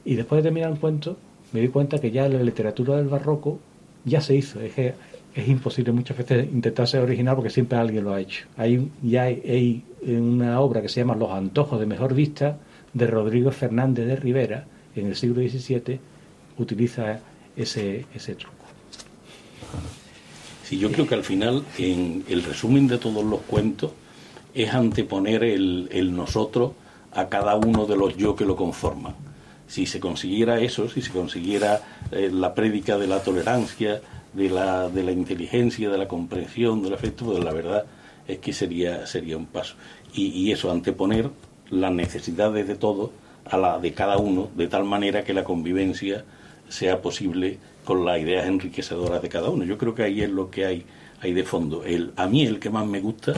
Y 0.07 0.14
después 0.14 0.38
de 0.38 0.45
terminar 0.45 0.71
el 0.71 0.79
cuento, 0.79 1.16
me 1.53 1.61
di 1.61 1.69
cuenta 1.69 1.99
que 1.99 2.12
ya 2.12 2.29
la 2.29 2.40
literatura 2.40 2.97
del 2.97 3.09
barroco 3.09 3.59
ya 4.05 4.21
se 4.21 4.37
hizo. 4.37 4.61
Es 4.61 4.73
que 4.73 4.95
es 5.35 5.49
imposible 5.49 5.90
muchas 5.90 6.16
veces 6.16 6.47
intentar 6.47 6.87
ser 6.87 7.03
original 7.03 7.35
porque 7.35 7.51
siempre 7.51 7.77
alguien 7.77 8.05
lo 8.05 8.14
ha 8.14 8.21
hecho. 8.21 8.47
Hay, 8.57 8.88
ya 9.03 9.25
hay, 9.25 9.83
una 10.03 10.61
obra 10.61 10.81
que 10.81 10.88
se 10.88 11.01
llama 11.01 11.16
Los 11.16 11.33
Antojos 11.33 11.81
de 11.81 11.87
Mejor 11.87 12.14
Vista 12.14 12.57
de 12.92 13.09
Rodrigo 13.09 13.51
Fernández 13.51 14.07
de 14.07 14.14
Rivera, 14.14 14.64
en 14.95 15.07
el 15.07 15.16
siglo 15.16 15.42
XVII, 15.42 15.99
utiliza 16.57 17.19
ese, 17.57 18.07
ese 18.14 18.37
truco. 18.37 18.55
Sí, 20.62 20.79
yo 20.79 20.92
creo 20.92 21.09
que 21.09 21.16
al 21.16 21.25
final, 21.25 21.64
en 21.79 22.25
el 22.29 22.45
resumen 22.45 22.87
de 22.87 22.99
todos 22.99 23.25
los 23.25 23.40
cuentos, 23.40 23.90
es 24.55 24.73
anteponer 24.73 25.42
el, 25.42 25.88
el 25.90 26.14
nosotros 26.14 26.73
a 27.12 27.29
cada 27.29 27.57
uno 27.57 27.87
de 27.87 27.97
los 27.97 28.16
yo 28.16 28.37
que 28.37 28.45
lo 28.45 28.55
conforman 28.55 29.27
si 29.66 29.87
se 29.87 30.00
consiguiera 30.00 30.61
eso, 30.61 30.88
si 30.88 31.02
se 31.02 31.11
consiguiera 31.11 31.81
eh, 32.11 32.31
la 32.33 32.55
prédica 32.55 32.98
de 32.98 33.07
la 33.07 33.22
tolerancia, 33.22 34.00
de 34.33 34.50
la, 34.50 34.88
de 34.88 35.02
la 35.02 35.12
inteligencia, 35.12 35.88
de 35.88 35.98
la 35.98 36.07
comprensión, 36.07 36.83
del 36.83 36.94
afecto, 36.94 37.24
pues 37.24 37.42
la 37.42 37.52
verdad 37.52 37.85
es 38.29 38.38
que 38.38 38.52
sería, 38.52 39.07
sería 39.07 39.37
un 39.37 39.46
paso. 39.46 39.74
Y, 40.14 40.26
y 40.26 40.52
eso, 40.52 40.70
anteponer 40.70 41.31
las 41.70 41.92
necesidades 41.92 42.68
de 42.68 42.76
todos 42.76 43.11
a 43.44 43.57
la 43.57 43.79
de 43.79 43.92
cada 43.92 44.18
uno, 44.18 44.50
de 44.57 44.68
tal 44.68 44.85
manera 44.85 45.24
que 45.24 45.33
la 45.33 45.44
convivencia 45.44 46.24
sea 46.68 47.00
posible 47.00 47.59
con 47.85 48.05
las 48.05 48.20
ideas 48.20 48.46
enriquecedoras 48.46 49.22
de 49.22 49.29
cada 49.29 49.50
uno. 49.50 49.64
Yo 49.64 49.79
creo 49.79 49.94
que 49.94 50.02
ahí 50.02 50.20
es 50.20 50.31
lo 50.31 50.50
que 50.50 50.66
hay, 50.66 50.85
hay 51.20 51.33
de 51.33 51.44
fondo. 51.44 51.85
El, 51.85 52.12
a 52.16 52.26
mí 52.26 52.44
el 52.44 52.59
que 52.59 52.70
más 52.70 52.87
me 52.87 53.00
gusta 53.00 53.35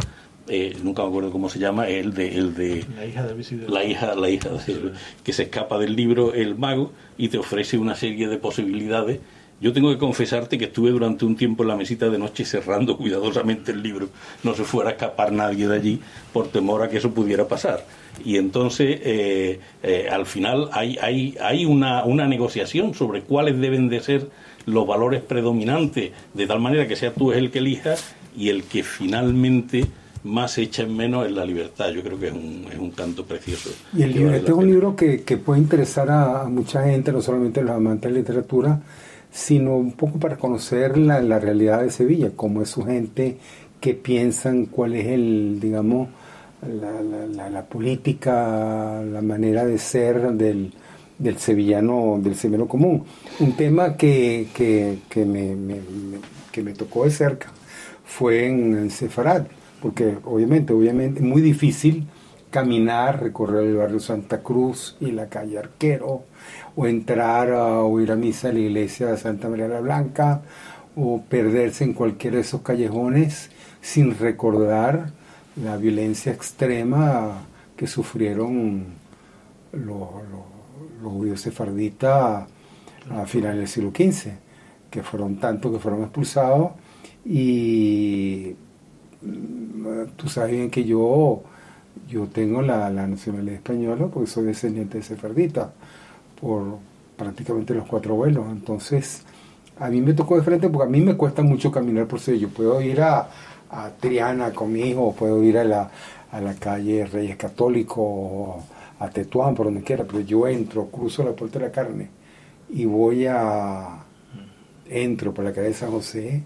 eh, 0.48 0.76
nunca 0.82 1.02
me 1.02 1.08
acuerdo 1.08 1.30
cómo 1.30 1.48
se 1.48 1.58
llama, 1.58 1.88
el 1.88 2.14
de, 2.14 2.36
el 2.36 2.54
de 2.54 2.84
la 2.96 3.06
hija 3.06 3.26
de 3.26 3.68
la 3.68 3.84
hija, 3.84 4.14
la 4.14 4.30
hija 4.30 4.50
que 5.22 5.32
se 5.32 5.44
escapa 5.44 5.78
del 5.78 5.96
libro 5.96 6.34
El 6.34 6.56
mago 6.56 6.92
y 7.16 7.28
te 7.28 7.38
ofrece 7.38 7.78
una 7.78 7.94
serie 7.94 8.28
de 8.28 8.38
posibilidades. 8.38 9.20
Yo 9.60 9.72
tengo 9.72 9.90
que 9.90 9.98
confesarte 9.98 10.56
que 10.56 10.66
estuve 10.66 10.90
durante 10.90 11.24
un 11.24 11.34
tiempo 11.34 11.64
en 11.64 11.70
la 11.70 11.76
mesita 11.76 12.08
de 12.08 12.16
noche 12.16 12.44
cerrando 12.44 12.96
cuidadosamente 12.96 13.72
el 13.72 13.82
libro, 13.82 14.08
no 14.44 14.54
se 14.54 14.62
fuera 14.62 14.90
a 14.90 14.92
escapar 14.92 15.32
nadie 15.32 15.66
de 15.66 15.74
allí 15.74 16.00
por 16.32 16.46
temor 16.48 16.82
a 16.82 16.88
que 16.88 16.98
eso 16.98 17.10
pudiera 17.12 17.48
pasar. 17.48 17.84
Y 18.24 18.36
entonces, 18.36 19.00
eh, 19.02 19.60
eh, 19.82 20.08
al 20.10 20.26
final, 20.26 20.68
hay, 20.72 20.96
hay, 21.02 21.36
hay 21.40 21.64
una, 21.64 22.04
una 22.04 22.28
negociación 22.28 22.94
sobre 22.94 23.22
cuáles 23.22 23.58
deben 23.58 23.88
de 23.88 24.00
ser 24.00 24.28
los 24.64 24.86
valores 24.86 25.22
predominantes, 25.22 26.12
de 26.34 26.46
tal 26.46 26.60
manera 26.60 26.86
que 26.86 26.94
sea 26.94 27.12
tú 27.12 27.32
el 27.32 27.50
que 27.50 27.58
elija 27.58 27.96
y 28.36 28.50
el 28.50 28.62
que 28.62 28.84
finalmente 28.84 29.86
más 30.24 30.58
echa 30.58 30.82
en 30.82 30.96
menos 30.96 31.26
en 31.26 31.34
la 31.34 31.44
libertad. 31.44 31.90
Yo 31.90 32.02
creo 32.02 32.18
que 32.18 32.28
es 32.28 32.32
un, 32.32 32.66
es 32.70 32.78
un 32.78 32.90
canto 32.90 33.24
precioso. 33.24 33.70
Y 33.94 34.02
el 34.02 34.12
libro, 34.12 34.34
este 34.34 34.50
es 34.50 34.56
un 34.56 34.66
libro 34.66 34.96
que, 34.96 35.22
que, 35.22 35.36
puede 35.36 35.60
interesar 35.60 36.10
a, 36.10 36.44
mucha 36.44 36.84
gente, 36.84 37.12
no 37.12 37.22
solamente 37.22 37.60
a 37.60 37.62
los 37.62 37.76
amantes 37.76 38.10
de 38.10 38.14
la 38.14 38.18
literatura, 38.18 38.80
sino 39.30 39.76
un 39.76 39.92
poco 39.92 40.18
para 40.18 40.36
conocer 40.36 40.98
la, 40.98 41.20
la 41.20 41.38
realidad 41.38 41.82
de 41.82 41.90
Sevilla, 41.90 42.30
cómo 42.34 42.62
es 42.62 42.70
su 42.70 42.84
gente, 42.84 43.38
qué 43.80 43.94
piensan, 43.94 44.66
cuál 44.66 44.94
es 44.94 45.06
el, 45.06 45.58
digamos, 45.60 46.08
la, 46.66 47.48
la, 47.50 47.64
política, 47.66 49.00
la 49.02 49.22
manera 49.22 49.64
de 49.64 49.78
ser 49.78 50.32
del, 50.32 50.72
del 51.18 51.38
sevillano, 51.38 52.18
del 52.20 52.34
sevillano 52.34 52.66
común. 52.66 53.04
Un 53.38 53.52
tema 53.52 53.96
que, 53.96 54.48
que, 54.54 54.98
que 55.08 55.24
me, 55.24 55.54
que 56.50 56.62
me 56.62 56.72
tocó 56.72 57.04
de 57.04 57.10
cerca 57.10 57.52
fue 58.04 58.46
en, 58.46 58.76
en 58.76 58.90
Sefarad, 58.90 59.44
porque 59.80 60.18
obviamente, 60.24 60.72
obviamente, 60.72 61.20
muy 61.20 61.40
difícil 61.40 62.06
caminar, 62.50 63.22
recorrer 63.22 63.64
el 63.64 63.76
barrio 63.76 64.00
Santa 64.00 64.42
Cruz 64.42 64.96
y 65.00 65.12
la 65.12 65.28
calle 65.28 65.58
Arquero, 65.58 66.24
o 66.76 66.86
entrar 66.86 67.52
a, 67.52 67.80
o 67.80 68.00
ir 68.00 68.10
a 68.10 68.16
misa 68.16 68.48
a 68.48 68.52
la 68.52 68.60
iglesia 68.60 69.08
de 69.08 69.16
Santa 69.16 69.48
María 69.48 69.68
la 69.68 69.80
Blanca, 69.80 70.42
o 70.96 71.22
perderse 71.28 71.84
en 71.84 71.92
cualquiera 71.92 72.36
de 72.36 72.42
esos 72.42 72.62
callejones 72.62 73.50
sin 73.80 74.18
recordar 74.18 75.12
la 75.62 75.76
violencia 75.76 76.32
extrema 76.32 77.42
que 77.76 77.86
sufrieron 77.86 78.86
los, 79.72 80.08
judíos 81.02 81.40
sefarditas 81.40 82.46
a 83.10 83.26
finales 83.26 83.58
del 83.58 83.68
siglo 83.68 83.90
XV, 83.90 84.32
que 84.90 85.02
fueron 85.02 85.36
tantos 85.36 85.72
que 85.72 85.78
fueron 85.78 86.02
expulsados 86.02 86.72
y 87.24 88.56
tú 90.16 90.28
sabes 90.28 90.52
bien 90.52 90.70
que 90.70 90.84
yo, 90.84 91.42
yo 92.08 92.26
tengo 92.26 92.62
la, 92.62 92.90
nacionalidad 92.90 93.56
española 93.56 94.06
porque 94.12 94.30
soy 94.30 94.44
descendiente 94.44 94.98
de 94.98 95.04
sefardita 95.04 95.72
por 96.40 96.78
prácticamente 97.16 97.74
los 97.74 97.86
cuatro 97.86 98.14
abuelos. 98.14 98.46
Entonces, 98.50 99.22
a 99.78 99.88
mí 99.88 100.00
me 100.00 100.14
tocó 100.14 100.36
de 100.36 100.42
frente 100.42 100.68
porque 100.68 100.88
a 100.88 100.90
mí 100.90 101.00
me 101.00 101.16
cuesta 101.16 101.42
mucho 101.42 101.70
caminar 101.70 102.06
por 102.06 102.20
Sevilla. 102.20 102.48
Yo 102.48 102.54
puedo 102.54 102.80
ir 102.80 103.00
a, 103.00 103.28
a 103.70 103.90
Triana 104.00 104.52
conmigo, 104.52 105.14
puedo 105.14 105.42
ir 105.42 105.58
a 105.58 105.64
la, 105.64 105.90
a 106.30 106.40
la 106.40 106.54
calle 106.54 107.06
Reyes 107.06 107.36
Católicos, 107.36 108.56
a 109.00 109.08
Tetuán, 109.10 109.54
por 109.54 109.66
donde 109.66 109.82
quiera, 109.82 110.04
pero 110.04 110.20
yo 110.20 110.46
entro, 110.48 110.86
cruzo 110.86 111.22
la 111.24 111.32
puerta 111.32 111.58
de 111.58 111.66
la 111.66 111.72
carne 111.72 112.10
y 112.68 112.84
voy 112.84 113.26
a, 113.26 114.04
entro 114.88 115.32
por 115.32 115.44
la 115.44 115.52
calle 115.52 115.68
de 115.68 115.74
San 115.74 115.90
José 115.90 116.42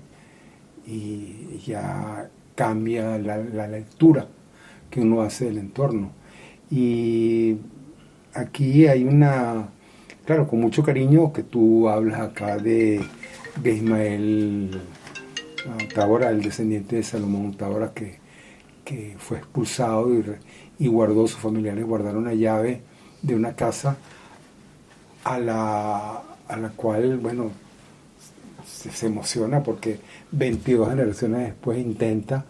y 0.87 1.59
ya 1.67 2.29
cambia 2.55 3.19
la, 3.19 3.39
la 3.39 3.67
lectura 3.67 4.27
que 4.91 5.01
uno 5.01 5.23
hace 5.23 5.47
del 5.47 5.59
entorno. 5.59 6.13
Y 6.71 7.57
aquí 8.35 8.87
hay 8.87 9.05
una, 9.05 9.69
claro, 10.25 10.47
con 10.47 10.61
mucho 10.61 10.83
cariño 10.83 11.33
que 11.33 11.43
tú 11.43 11.89
hablas 11.89 12.21
acá 12.21 12.59
de, 12.59 13.01
de 13.63 13.75
Ismael 13.75 14.81
Tabora, 15.95 16.31
el 16.31 16.43
descendiente 16.43 16.97
de 16.97 17.03
Salomón 17.03 17.55
Tabora, 17.55 17.93
que, 17.95 18.19
que 18.85 19.17
fue 19.19 19.39
expulsado 19.39 20.09
y, 20.79 20.89
guardó, 20.89 21.27
sus 21.27 21.41
familiares 21.41 21.85
guardaron 21.85 22.23
una 22.23 22.35
llave 22.35 22.83
de 23.23 23.35
una 23.35 23.55
casa 23.55 23.97
a 25.25 25.39
la, 25.39 26.23
a 26.49 26.57
la 26.57 26.71
cual, 26.71 27.19
bueno, 27.19 27.51
se, 28.67 29.07
emociona 29.07 29.63
porque 29.63 30.01
22 30.33 30.89
generaciones 30.89 31.47
después 31.47 31.79
intenta 31.79 32.45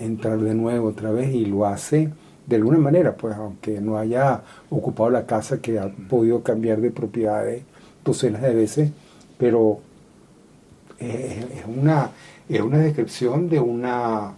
entrar 0.00 0.38
de 0.38 0.54
nuevo 0.54 0.88
otra 0.88 1.10
vez 1.10 1.34
y 1.34 1.44
lo 1.44 1.66
hace 1.66 2.10
de 2.46 2.56
alguna 2.56 2.78
manera, 2.78 3.14
pues 3.14 3.36
aunque 3.36 3.80
no 3.80 3.96
haya 3.96 4.42
ocupado 4.70 5.10
la 5.10 5.24
casa 5.24 5.60
que 5.60 5.78
ha 5.78 5.88
podido 5.88 6.42
cambiar 6.42 6.80
de 6.80 6.90
propiedades 6.90 7.62
docenas 8.04 8.42
de 8.42 8.54
veces, 8.54 8.90
pero 9.38 9.80
es, 10.98 11.64
una, 11.66 12.10
es 12.48 12.60
una 12.60 12.78
descripción 12.78 13.48
de 13.48 13.60
una, 13.60 14.34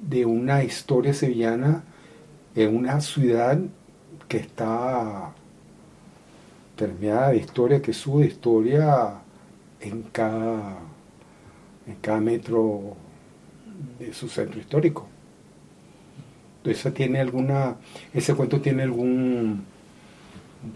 de 0.00 0.26
una 0.26 0.64
historia 0.64 1.14
sevillana 1.14 1.84
en 2.56 2.76
una 2.76 3.00
ciudad 3.00 3.58
que 4.26 4.38
está 4.38 5.30
permeada 6.76 7.30
de 7.30 7.36
historia, 7.36 7.80
que 7.80 7.92
sube 7.92 8.26
historia 8.26 9.14
en 9.80 10.02
cada, 10.10 10.76
en 11.86 11.96
cada 11.96 12.20
metro 12.20 12.96
de 13.98 14.12
su 14.12 14.28
centro 14.28 14.60
histórico. 14.60 15.08
Entonces, 16.58 16.94
tiene 16.94 17.20
alguna, 17.20 17.76
ese 18.14 18.34
cuento 18.34 18.60
tiene 18.60 18.84
algún, 18.84 19.64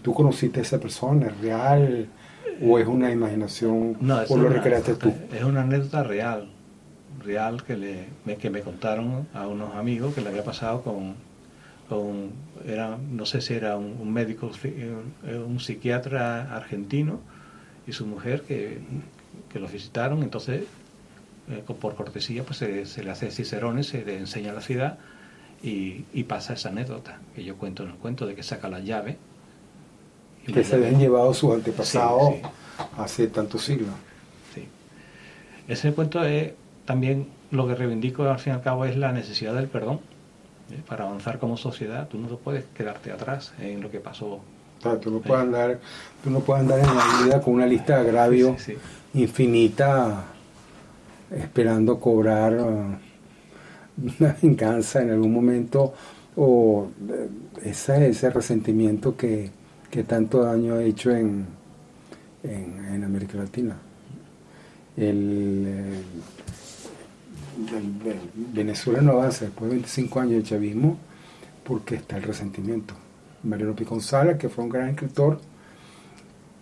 tú 0.01 0.13
conociste 0.13 0.59
a 0.59 0.63
esa 0.63 0.79
persona, 0.79 1.27
es 1.27 1.39
real, 1.39 2.09
o 2.61 2.79
es 2.79 2.87
una 2.87 3.11
imaginación 3.11 3.97
o 4.29 4.37
lo 4.37 4.49
recreaste 4.49 4.95
tú? 4.95 5.13
Es 5.33 5.43
una 5.43 5.61
anécdota 5.61 6.03
real, 6.03 6.49
real 7.23 7.63
que, 7.63 7.77
le, 7.77 8.07
que 8.37 8.49
me 8.49 8.61
contaron 8.61 9.27
a 9.33 9.47
unos 9.47 9.75
amigos 9.75 10.13
que 10.13 10.21
le 10.21 10.29
había 10.29 10.43
pasado 10.43 10.81
con, 10.81 11.15
con 11.87 12.31
era, 12.65 12.97
no 12.97 13.25
sé 13.25 13.41
si 13.41 13.53
era 13.53 13.77
un, 13.77 14.11
médico, 14.11 14.51
un 15.45 15.59
psiquiatra 15.59 16.55
argentino 16.55 17.19
y 17.85 17.93
su 17.93 18.05
mujer 18.05 18.41
que, 18.41 18.79
que 19.51 19.59
los 19.59 19.71
visitaron, 19.71 20.23
entonces 20.23 20.63
eh, 21.49 21.63
por 21.79 21.95
cortesía 21.95 22.43
pues 22.43 22.57
se, 22.59 23.03
le 23.03 23.11
hace 23.11 23.31
cicerones, 23.31 23.87
se 23.87 24.03
le 24.03 24.17
enseña 24.17 24.53
la 24.53 24.61
ciudad 24.61 24.97
y, 25.63 26.05
y, 26.13 26.23
pasa 26.23 26.53
esa 26.53 26.69
anécdota 26.69 27.19
que 27.35 27.43
yo 27.43 27.57
cuento 27.57 27.83
en 27.83 27.89
el 27.89 27.95
cuento 27.95 28.27
de 28.27 28.35
que 28.35 28.43
saca 28.43 28.69
la 28.69 28.79
llave 28.79 29.17
que 30.53 30.63
se 30.63 30.75
habían 30.75 30.99
llevado 30.99 31.33
sus 31.33 31.53
antepasados 31.53 32.35
hace 32.97 33.27
tantos 33.27 33.63
siglos. 33.63 33.89
Sí. 34.53 34.67
Ese 35.67 35.93
cuento 35.93 36.23
es 36.23 36.53
también 36.85 37.27
lo 37.51 37.67
que 37.67 37.75
reivindico 37.75 38.23
al 38.23 38.39
fin 38.39 38.53
y 38.53 38.55
al 38.55 38.61
cabo 38.61 38.85
es 38.85 38.95
la 38.95 39.11
necesidad 39.11 39.53
del 39.53 39.67
perdón. 39.67 39.99
¿eh? 40.71 40.81
Para 40.87 41.05
avanzar 41.05 41.39
como 41.39 41.57
sociedad, 41.57 42.07
tú 42.07 42.17
no 42.17 42.27
puedes 42.37 42.65
quedarte 42.75 43.11
atrás 43.11 43.53
en 43.59 43.81
lo 43.81 43.91
que 43.91 43.99
pasó. 43.99 44.39
tú, 45.01 45.11
no 45.11 45.19
puedes 45.19 45.43
andar, 45.43 45.79
tú 46.23 46.29
no 46.29 46.39
puedes 46.39 46.61
andar 46.61 46.79
en 46.79 46.85
la 46.85 47.23
vida 47.23 47.41
con 47.41 47.55
una 47.55 47.65
lista 47.65 47.95
de 47.95 48.09
agravios 48.09 48.55
infinita 49.13 50.25
esperando 51.31 51.99
cobrar 51.99 52.53
uh, 52.59 52.97
una 54.19 54.37
venganza 54.41 55.01
en 55.01 55.11
algún 55.11 55.33
momento 55.33 55.93
o 56.35 56.89
eh, 57.09 57.29
ese, 57.63 58.09
ese 58.09 58.29
resentimiento 58.29 59.17
que, 59.17 59.49
que 59.89 60.03
tanto 60.03 60.43
daño 60.43 60.75
ha 60.75 60.83
hecho 60.83 61.11
en, 61.11 61.47
en, 62.43 63.03
América 63.03 63.37
Latina. 63.37 63.75
El, 64.95 66.03
Venezuela 68.53 69.01
no 69.01 69.13
avanza 69.13 69.45
después 69.45 69.69
de 69.69 69.77
25 69.77 70.19
años 70.19 70.33
de 70.33 70.43
chavismo 70.43 70.97
porque 71.63 71.95
está 71.95 72.17
el 72.17 72.23
resentimiento. 72.23 72.93
Mariano 73.43 73.75
Piconzala, 73.75 74.37
que 74.37 74.49
fue 74.49 74.63
un 74.63 74.69
gran 74.69 74.89
escritor, 74.89 75.39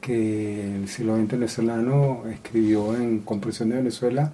que 0.05 0.75
el 0.75 0.87
siglo 0.87 1.17
XX 1.17 1.31
venezolano 1.31 2.27
escribió 2.29 2.95
en 2.95 3.21
Comprensión 3.21 3.69
de 3.69 3.77
Venezuela 3.77 4.31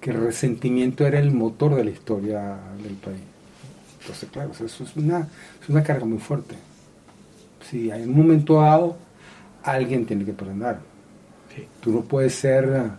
que 0.00 0.10
el 0.10 0.20
resentimiento 0.20 1.04
era 1.04 1.18
el 1.18 1.32
motor 1.32 1.74
de 1.74 1.84
la 1.84 1.90
historia 1.90 2.56
del 2.80 2.94
país. 2.94 3.18
Entonces, 4.00 4.28
claro, 4.30 4.52
eso 4.52 4.84
es 4.84 4.96
una, 4.96 5.26
es 5.60 5.68
una 5.68 5.82
carga 5.82 6.04
muy 6.04 6.18
fuerte 6.18 6.54
si 7.68 7.90
en 7.90 8.10
un 8.10 8.16
momento 8.16 8.60
dado 8.60 8.96
alguien 9.64 10.06
tiene 10.06 10.24
que 10.24 10.32
perdonar. 10.32 10.80
Tú 11.80 11.90
no 11.90 12.02
puedes 12.02 12.36
ser 12.36 12.92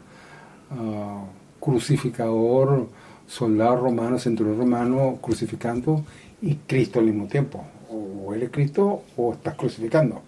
ah, 0.71 1.23
crucificador, 1.61 2.89
soldado 3.25 3.77
romano, 3.77 4.19
centurión 4.19 4.57
romano, 4.57 5.19
crucificando 5.21 6.03
y 6.41 6.55
Cristo 6.55 6.99
al 6.99 7.05
mismo 7.05 7.27
tiempo. 7.27 7.63
O 7.89 8.33
eres 8.33 8.49
Cristo 8.49 9.03
o 9.15 9.31
estás 9.31 9.55
crucificando. 9.55 10.21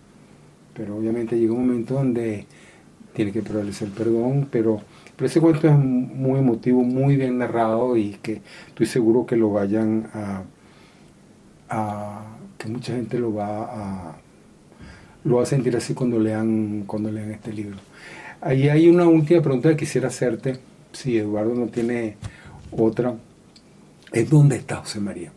Pero 0.74 0.98
obviamente 0.98 1.38
llega 1.38 1.54
un 1.54 1.68
momento 1.68 1.96
donde 1.96 2.46
tiene 3.14 3.32
que 3.32 3.42
prevalecer 3.42 3.90
perdón, 3.90 4.48
pero, 4.52 4.82
pero 5.16 5.28
ese 5.28 5.42
cuento 5.42 5.68
es 5.68 5.78
muy 5.78 6.40
emotivo, 6.40 6.84
muy 6.84 7.18
bien 7.18 7.38
narrado 7.38 7.98
y 7.98 8.18
que 8.22 8.42
estoy 8.68 8.86
seguro 8.86 9.26
que 9.26 9.36
lo 9.36 9.52
vayan 9.52 10.10
a, 10.14 10.44
a 11.70 12.38
que 12.58 12.68
mucha 12.70 12.94
gente 12.94 13.20
lo 13.20 13.34
va 13.34 13.64
a, 13.64 14.16
lo 15.24 15.38
va 15.38 15.44
a 15.44 15.46
sentir 15.46 15.76
así 15.76 15.94
cuando 15.94 16.20
lean, 16.20 16.84
cuando 16.88 17.12
lean 17.12 17.32
este 17.32 17.52
libro. 17.52 17.78
Ahí 18.40 18.70
hay 18.70 18.88
una 18.88 19.08
última 19.08 19.42
pregunta 19.42 19.70
que 19.70 19.78
quisiera 19.78 20.08
hacerte, 20.08 20.58
si 20.94 21.18
Eduardo 21.18 21.54
no 21.54 21.68
tiene 21.68 22.18
otra, 22.72 23.16
es 24.12 24.30
¿dónde 24.30 24.58
está 24.58 24.78
José 24.78 25.00
María? 25.00 25.32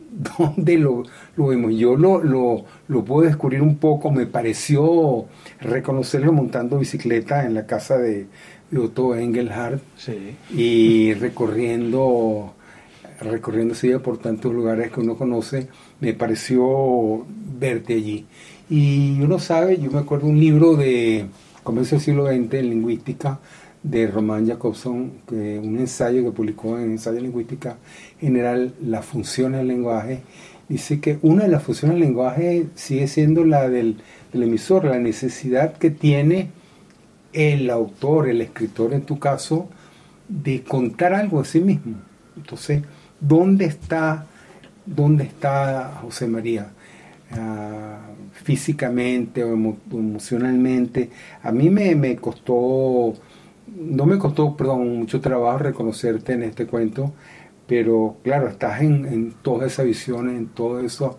¿Dónde 0.38 0.78
lo, 0.78 1.04
lo 1.36 1.46
vemos? 1.46 1.74
Yo 1.74 1.96
lo, 1.96 2.22
lo, 2.22 2.64
lo, 2.88 3.04
puedo 3.04 3.26
descubrir 3.26 3.62
un 3.62 3.76
poco, 3.76 4.10
me 4.10 4.26
pareció 4.26 5.26
reconocerlo 5.60 6.32
montando 6.32 6.78
bicicleta 6.78 7.44
en 7.44 7.54
la 7.54 7.66
casa 7.66 7.98
de, 7.98 8.26
de 8.70 8.78
Otto 8.78 9.14
Engelhardt 9.14 9.82
y 10.50 11.14
recorriendo 11.14 12.54
recorriendo 13.20 13.74
por 14.02 14.18
tantos 14.18 14.52
lugares 14.52 14.92
que 14.92 15.00
uno 15.00 15.16
conoce, 15.16 15.68
me 16.00 16.14
pareció 16.14 17.26
verte 17.58 17.94
allí. 17.94 18.26
Y 18.70 19.20
uno 19.20 19.38
sabe, 19.38 19.78
yo 19.78 19.90
me 19.90 19.98
acuerdo 19.98 20.26
un 20.26 20.38
libro 20.38 20.76
de 20.76 21.26
comienzo 21.64 21.96
del 21.96 22.04
siglo 22.04 22.26
XX 22.26 22.54
en 22.54 22.70
lingüística 22.70 23.40
de 23.82 24.06
Román 24.06 24.46
Jacobson, 24.46 25.12
que, 25.28 25.58
un 25.58 25.78
ensayo 25.78 26.22
que 26.24 26.30
publicó 26.30 26.78
en 26.78 26.92
Ensayo 26.92 27.20
Lingüística 27.20 27.76
General, 28.20 28.74
la 28.82 29.02
función 29.02 29.52
del 29.52 29.68
lenguaje, 29.68 30.22
dice 30.68 31.00
que 31.00 31.18
una 31.22 31.44
de 31.44 31.50
las 31.50 31.62
funciones 31.62 31.98
del 31.98 32.08
lenguaje 32.08 32.66
sigue 32.74 33.06
siendo 33.06 33.44
la 33.44 33.68
del, 33.68 33.98
del 34.32 34.42
emisor, 34.42 34.84
la 34.84 34.98
necesidad 34.98 35.74
que 35.78 35.90
tiene 35.90 36.50
el 37.32 37.70
autor, 37.70 38.28
el 38.28 38.40
escritor 38.40 38.92
en 38.92 39.02
tu 39.02 39.18
caso, 39.18 39.68
de 40.28 40.62
contar 40.62 41.14
algo 41.14 41.42
de 41.42 41.48
sí 41.48 41.60
mismo. 41.60 41.96
Entonces, 42.36 42.82
¿dónde 43.20 43.64
está, 43.64 44.26
dónde 44.84 45.24
está 45.24 45.98
José 46.02 46.26
María? 46.26 46.70
Ah, 47.30 47.98
físicamente 48.32 49.44
o 49.44 49.52
emocionalmente. 49.52 51.10
A 51.42 51.52
mí 51.52 51.68
me, 51.68 51.94
me, 51.94 52.16
costó, 52.16 53.14
no 53.78 54.06
me 54.06 54.18
costó, 54.18 54.56
mucho 54.76 55.20
trabajo 55.20 55.58
reconocerte 55.58 56.32
en 56.32 56.42
este 56.42 56.66
cuento, 56.66 57.12
pero 57.66 58.16
claro, 58.22 58.48
estás 58.48 58.80
en, 58.82 59.06
en 59.06 59.32
todas 59.42 59.72
esas 59.72 59.86
visiones, 59.86 60.36
en 60.36 60.48
todas 60.48 60.84
esas 60.84 61.12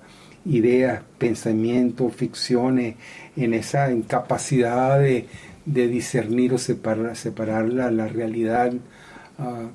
ideas, 0.45 1.01
pensamientos, 1.17 2.13
ficciones, 2.13 2.95
en 3.35 3.53
esa 3.53 3.91
incapacidad 3.91 4.99
de, 4.99 5.27
discernir 5.65 6.53
o 6.53 6.57
separar, 6.57 7.69
la, 7.69 8.07
realidad 8.07 8.73
uh, 9.37 9.67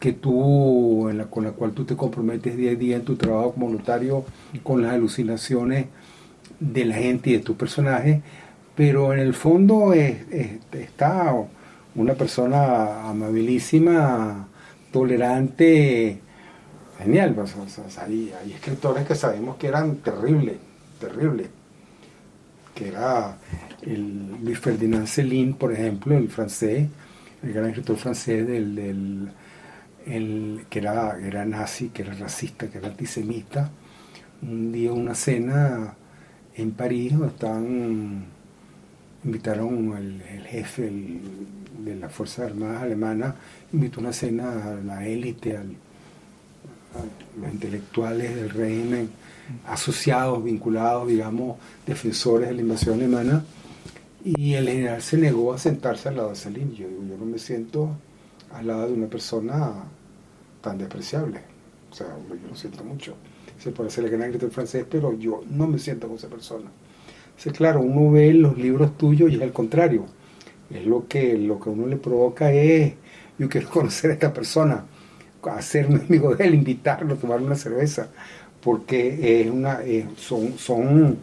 que 0.00 0.12
tú, 0.12 1.10
con 1.30 1.44
la 1.44 1.52
cual 1.52 1.72
tú 1.72 1.84
te 1.84 1.96
comprometes 1.96 2.56
día 2.56 2.72
a 2.72 2.74
día 2.74 2.96
en 2.96 3.04
tu 3.04 3.16
trabajo 3.16 3.52
como 3.52 3.68
notario, 3.68 4.24
con 4.62 4.82
las 4.82 4.92
alucinaciones 4.92 5.86
de 6.58 6.84
la 6.84 6.94
gente 6.94 7.30
y 7.30 7.32
de 7.34 7.40
tu 7.40 7.56
personaje, 7.56 8.22
pero 8.74 9.12
en 9.12 9.20
el 9.20 9.34
fondo 9.34 9.92
es, 9.92 10.22
es, 10.30 10.50
está 10.72 11.34
una 11.94 12.14
persona 12.14 13.08
amabilísima, 13.08 14.48
tolerante, 14.90 16.20
genial. 16.98 17.34
Pues, 17.34 17.54
o 17.56 18.00
hay, 18.00 18.32
escritores 18.54 19.06
que 19.06 19.14
sabemos 19.14 19.56
que 19.56 19.68
eran 19.68 19.96
terribles, 19.96 20.56
terribles. 21.00 21.48
Que 22.74 22.88
era 22.88 23.36
el 23.82 24.42
Luis 24.42 24.58
Ferdinand 24.58 25.06
Céline, 25.06 25.54
por 25.54 25.72
ejemplo, 25.72 26.16
el 26.16 26.28
francés, 26.28 26.88
el 27.42 27.52
gran 27.52 27.66
escritor 27.66 27.96
francés 27.96 28.46
del, 28.46 28.74
del 28.74 29.28
el, 30.06 30.66
que 30.70 30.78
era, 30.78 31.18
era 31.20 31.44
nazi, 31.44 31.90
que 31.90 32.02
era 32.02 32.14
racista, 32.14 32.68
que 32.68 32.78
era 32.78 32.88
antisemita. 32.88 33.70
Un 34.40 34.72
día 34.72 34.92
una 34.92 35.14
cena 35.14 35.94
en 36.56 36.72
París 36.72 37.12
estaban 37.26 38.26
invitaron 39.24 39.96
el 39.96 40.46
jefe 40.46 40.88
el, 40.88 41.20
de 41.84 41.96
las 41.96 42.12
Fuerzas 42.12 42.50
Armadas 42.50 42.82
Alemanas, 42.82 43.34
invitó 43.72 44.00
una 44.00 44.12
cena 44.12 44.72
a 44.72 44.74
la 44.74 45.06
élite, 45.06 45.56
a 45.56 45.64
los 47.40 47.52
intelectuales 47.52 48.34
del 48.34 48.50
régimen, 48.50 49.10
asociados, 49.66 50.42
vinculados, 50.44 51.08
digamos, 51.08 51.58
defensores 51.86 52.48
de 52.48 52.54
la 52.54 52.60
invasión 52.60 52.94
alemana, 52.94 53.44
y 54.24 54.54
el 54.54 54.68
general 54.68 55.02
se 55.02 55.16
negó 55.18 55.52
a 55.52 55.58
sentarse 55.58 56.08
al 56.08 56.16
lado 56.16 56.30
de 56.30 56.36
Salim. 56.36 56.72
Yo 56.72 56.86
digo, 56.86 57.02
yo 57.08 57.16
no 57.18 57.24
me 57.24 57.38
siento 57.38 57.96
al 58.52 58.66
lado 58.66 58.86
de 58.86 58.92
una 58.92 59.08
persona 59.08 59.72
tan 60.60 60.78
despreciable. 60.78 61.40
O 61.90 61.94
sea, 61.94 62.06
yo 62.28 62.48
lo 62.48 62.54
siento 62.54 62.84
mucho. 62.84 63.14
Se 63.58 63.70
puede 63.70 63.90
ser 63.90 64.04
el 64.04 64.10
gran 64.10 64.22
escritor 64.24 64.50
francés, 64.50 64.86
pero 64.88 65.18
yo 65.18 65.42
no 65.50 65.66
me 65.66 65.78
siento 65.78 66.06
con 66.06 66.16
esa 66.16 66.28
persona. 66.28 66.70
O 67.36 67.40
sea, 67.40 67.52
claro, 67.52 67.80
uno 67.80 68.12
ve 68.12 68.32
los 68.32 68.56
libros 68.56 68.96
tuyos 68.96 69.30
y 69.30 69.36
es 69.36 69.42
al 69.42 69.52
contrario. 69.52 70.06
Es 70.72 70.86
lo 70.86 71.06
que, 71.06 71.36
lo 71.36 71.60
que 71.60 71.70
a 71.70 71.72
uno 71.72 71.86
le 71.86 71.96
provoca 71.96 72.52
es, 72.52 72.94
yo 73.38 73.48
quiero 73.48 73.68
conocer 73.70 74.10
a 74.10 74.14
esta 74.14 74.32
persona, 74.32 74.84
hacerme 75.42 76.00
amigo 76.06 76.34
de 76.34 76.44
él, 76.44 76.54
invitarlo 76.54 77.14
a 77.14 77.16
tomar 77.16 77.40
una 77.40 77.56
cerveza, 77.56 78.08
porque 78.62 79.40
es 79.42 79.50
una, 79.50 79.80
son, 80.16 80.56
son 80.56 81.18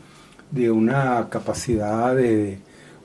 de 0.52 0.70
una 0.70 1.28
capacidad 1.30 2.16
de, 2.16 2.60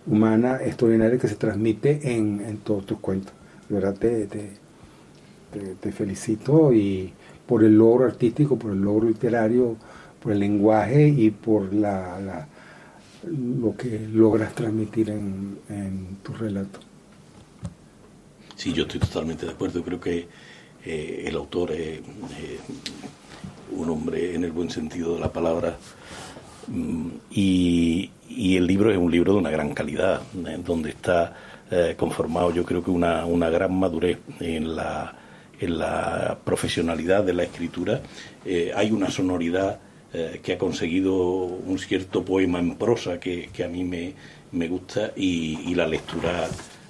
humana 0.06 0.58
extraordinaria 0.62 1.18
que 1.18 1.28
se 1.28 1.36
transmite 1.36 2.00
en, 2.16 2.40
en 2.46 2.58
todos 2.58 2.86
tus 2.86 2.98
cuentos. 2.98 3.32
De 3.68 3.74
verdad 3.76 3.94
te, 3.94 4.26
te, 4.26 5.92
felicito 5.92 6.72
y 6.72 7.12
por 7.46 7.64
el 7.64 7.78
logro 7.78 8.06
artístico, 8.06 8.58
por 8.58 8.72
el 8.72 8.80
logro 8.80 9.08
literario, 9.08 9.76
por 10.22 10.32
el 10.32 10.40
lenguaje 10.40 11.08
y 11.08 11.30
por 11.30 11.72
la 11.72 12.46
lo 13.26 13.76
que 13.76 14.08
logras 14.12 14.54
transmitir 14.54 15.10
en, 15.10 16.18
tu 16.22 16.32
relato. 16.32 16.80
Sí, 18.56 18.72
yo 18.72 18.82
estoy 18.84 19.00
totalmente 19.00 19.46
de 19.46 19.52
acuerdo. 19.52 19.82
Creo 19.82 20.00
que 20.00 20.28
eh, 20.84 21.24
el 21.26 21.36
autor 21.36 21.72
es 21.72 21.98
eh, 21.98 22.58
un 23.72 23.90
hombre 23.90 24.34
en 24.34 24.44
el 24.44 24.52
buen 24.52 24.70
sentido 24.70 25.14
de 25.14 25.20
la 25.20 25.32
palabra 25.32 25.76
mm, 26.68 27.08
y, 27.30 28.10
el 28.56 28.66
libro 28.66 28.90
es 28.90 28.98
un 28.98 29.10
libro 29.10 29.32
de 29.32 29.38
una 29.38 29.50
gran 29.50 29.74
calidad, 29.74 30.22
eh, 30.46 30.58
donde 30.64 30.90
está 30.90 31.34
eh, 31.70 31.94
conformado 31.96 32.52
yo 32.52 32.64
creo 32.64 32.84
que 32.84 32.90
una, 32.90 33.24
una 33.26 33.48
gran 33.48 33.78
madurez 33.78 34.18
en 34.40 34.76
la, 34.76 35.14
en 35.60 35.78
la 35.78 36.38
profesionalidad 36.44 37.24
de 37.24 37.32
la 37.32 37.44
escritura. 37.44 38.00
Eh, 38.44 38.72
hay 38.74 38.90
una 38.90 39.10
sonoridad 39.10 39.78
que 40.42 40.52
ha 40.52 40.58
conseguido 40.58 41.14
un 41.14 41.78
cierto 41.78 42.24
poema 42.24 42.60
en 42.60 42.76
prosa 42.76 43.18
que, 43.18 43.48
que 43.52 43.64
a 43.64 43.68
mí 43.68 43.82
me, 43.84 44.12
me 44.52 44.68
gusta 44.68 45.12
y, 45.16 45.58
y 45.70 45.74
la 45.74 45.86
lectura 45.86 46.48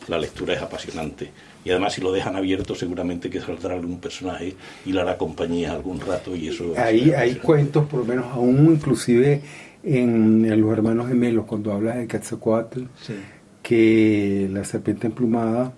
la 0.08 0.18
lectura 0.18 0.54
es 0.54 0.62
apasionante. 0.62 1.30
Y 1.64 1.70
además 1.70 1.94
si 1.94 2.00
lo 2.00 2.12
dejan 2.12 2.36
abierto 2.36 2.74
seguramente 2.74 3.30
que 3.30 3.40
saldrá 3.40 3.74
algún 3.74 3.98
personaje 3.98 4.54
y 4.84 4.92
le 4.92 5.00
hará 5.00 5.16
compañía 5.16 5.72
algún 5.72 6.00
rato 6.00 6.36
y 6.36 6.48
eso... 6.48 6.74
Hay, 6.76 7.10
hay 7.12 7.36
cuentos, 7.36 7.86
por 7.86 8.00
lo 8.00 8.06
menos 8.06 8.26
aún 8.26 8.72
inclusive 8.72 9.40
en, 9.82 10.44
en 10.44 10.60
Los 10.60 10.72
Hermanos 10.72 11.08
Gemelos, 11.08 11.46
cuando 11.46 11.72
habla 11.72 11.96
de 11.96 12.06
Quetzalcoatl, 12.06 12.82
sí. 13.00 13.14
que 13.62 14.48
la 14.52 14.64
serpiente 14.64 15.06
emplumada, 15.06 15.72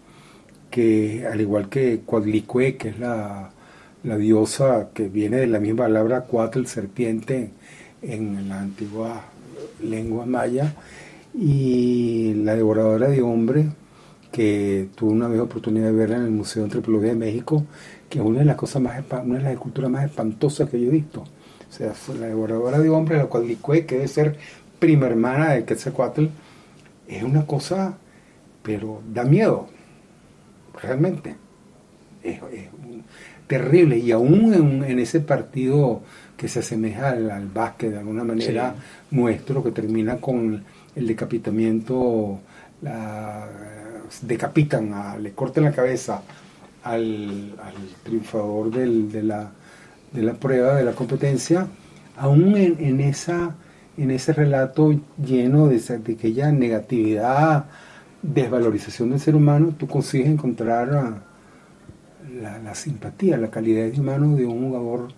que 0.70 1.24
al 1.30 1.40
igual 1.40 1.68
que 1.68 2.00
Coatlicue, 2.04 2.76
que 2.76 2.88
es 2.88 2.98
la, 2.98 3.50
la 4.06 4.16
diosa 4.16 4.90
que 4.94 5.08
viene 5.08 5.38
de 5.38 5.48
la 5.48 5.58
misma 5.58 5.84
palabra 5.84 6.22
Coatl, 6.22 6.64
serpiente, 6.66 7.50
en 8.02 8.48
la 8.48 8.60
antigua 8.60 9.24
lengua 9.82 10.24
maya, 10.26 10.74
y 11.34 12.34
la 12.34 12.54
devoradora 12.54 13.08
de 13.08 13.20
hombres, 13.20 13.66
que 14.30 14.88
tuve 14.94 15.10
una 15.12 15.26
vez 15.26 15.40
oportunidad 15.40 15.86
de 15.86 15.92
verla 15.92 16.16
en 16.16 16.22
el 16.22 16.30
Museo 16.30 16.62
de 16.62 16.66
Antropología 16.66 17.10
de 17.10 17.16
México, 17.16 17.64
que 18.08 18.20
es 18.20 18.24
una 18.24 18.40
de 18.40 18.44
las 18.44 18.56
cosas 18.56 18.80
más, 18.80 19.02
una 19.24 19.38
de 19.38 19.44
las 19.44 19.52
esculturas 19.52 19.90
más 19.90 20.04
espantosas 20.04 20.70
que 20.70 20.80
yo 20.80 20.86
he 20.86 20.92
visto. 20.92 21.22
O 21.22 21.72
sea, 21.72 21.92
la 22.20 22.26
devoradora 22.26 22.78
de 22.78 22.88
hombres, 22.88 23.18
la 23.18 23.26
Cuadlicue, 23.26 23.86
que 23.86 23.96
debe 23.96 24.08
ser 24.08 24.36
prima 24.78 25.06
hermana 25.06 25.52
de 25.52 25.64
Quetzalcoatl, 25.64 26.26
es 27.08 27.22
una 27.24 27.44
cosa, 27.44 27.98
pero 28.62 29.02
da 29.12 29.24
miedo, 29.24 29.66
realmente. 30.80 31.34
Es, 32.22 32.40
es 32.52 32.68
terrible. 33.46 33.98
Y 33.98 34.12
aún 34.12 34.54
en, 34.54 34.84
en, 34.84 34.98
ese 34.98 35.20
partido 35.20 36.02
que 36.36 36.48
se 36.48 36.60
asemeja 36.60 37.10
al, 37.10 37.30
al 37.30 37.48
básquet 37.48 37.90
de 37.92 37.98
alguna 37.98 38.24
manera 38.24 38.74
sí. 38.74 39.16
nuestro, 39.16 39.62
que 39.62 39.70
termina 39.70 40.16
con 40.18 40.64
el 40.94 41.06
decapitamiento, 41.06 42.40
la 42.82 43.48
decapitan, 44.22 44.92
a, 44.94 45.16
le 45.16 45.32
cortan 45.32 45.64
la 45.64 45.72
cabeza 45.72 46.22
al, 46.84 47.54
al 47.62 47.74
triunfador 48.04 48.70
del, 48.70 49.10
de, 49.10 49.22
la, 49.22 49.50
de, 50.12 50.22
la, 50.22 50.34
prueba, 50.34 50.74
de 50.76 50.84
la 50.84 50.92
competencia, 50.92 51.66
aún 52.16 52.56
en, 52.56 52.76
en, 52.78 53.00
esa, 53.00 53.54
en 53.96 54.10
ese 54.10 54.32
relato 54.32 54.98
lleno 55.22 55.68
de, 55.68 55.76
esa, 55.76 55.98
de 55.98 56.14
aquella 56.14 56.52
negatividad, 56.52 57.66
desvalorización 58.22 59.10
del 59.10 59.20
ser 59.20 59.36
humano, 59.36 59.74
tú 59.76 59.86
consigues 59.86 60.28
encontrar 60.28 61.22
la, 62.40 62.74
simpatía, 62.74 63.36
la 63.36 63.50
calidad 63.50 63.86
de 63.90 64.00
humano 64.00 64.36
de 64.36 64.46
un 64.46 64.68
jugador 64.68 65.08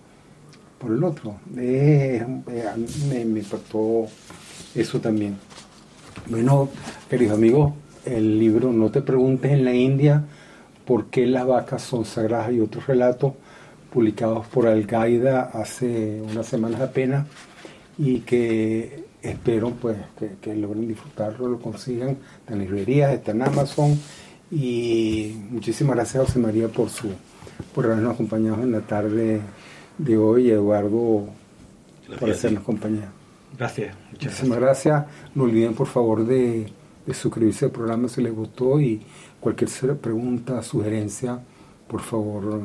por 0.77 0.91
el 0.91 1.03
otro. 1.03 1.35
Eh, 1.57 2.25
me, 3.09 3.25
me 3.25 3.39
impactó 3.39 4.07
eso 4.75 4.99
también. 4.99 5.37
Bueno, 6.27 6.69
queridos 7.09 7.37
amigos, 7.37 7.73
el 8.05 8.39
libro 8.39 8.71
No 8.71 8.91
te 8.91 9.01
preguntes 9.01 9.51
en 9.51 9.65
la 9.65 9.73
India 9.73 10.23
por 10.85 11.07
qué 11.07 11.25
las 11.25 11.45
vacas 11.45 11.81
son 11.81 12.05
sagradas 12.05 12.51
y 12.51 12.59
otros 12.59 12.87
relatos 12.87 13.33
publicados 13.91 14.45
por 14.47 14.67
Al-Qaeda 14.67 15.51
hace 15.53 16.21
unas 16.21 16.45
semanas 16.45 16.81
apenas 16.81 17.27
y 17.97 18.19
que 18.19 19.05
espero 19.21 19.71
pues 19.71 19.97
que, 20.17 20.31
que, 20.41 20.55
logren 20.55 20.87
disfrutarlo, 20.87 21.47
lo 21.47 21.59
consigan 21.59 22.17
en 22.47 22.59
librerías, 22.59 23.13
está 23.13 23.31
en 23.31 23.41
Amazon 23.41 23.99
y 24.51 25.35
muchísimas 25.49 25.95
gracias 25.95 26.25
José 26.25 26.39
María 26.39 26.67
por 26.67 26.89
su 26.89 27.09
por 27.73 27.85
habernos 27.85 28.13
acompañado 28.13 28.63
en 28.63 28.71
la 28.71 28.81
tarde 28.81 29.41
de 29.97 30.17
hoy, 30.17 30.49
Eduardo, 30.49 31.27
gracias 32.07 32.19
por 32.19 32.29
hacernos 32.31 32.63
compañía. 32.63 33.11
Gracias. 33.57 33.95
Muchísimas 34.11 34.59
gracias. 34.59 35.05
No 35.35 35.43
olviden, 35.43 35.73
por 35.73 35.87
favor, 35.87 36.25
de, 36.25 36.71
de 37.05 37.13
suscribirse 37.13 37.65
al 37.65 37.71
programa 37.71 38.07
si 38.07 38.21
les 38.21 38.33
gustó 38.33 38.79
y 38.79 39.01
cualquier 39.39 39.69
pregunta, 39.97 40.63
sugerencia, 40.63 41.39
por 41.87 42.01
favor, 42.01 42.61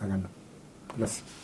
háganlo. 0.00 0.28
Gracias. 0.96 1.43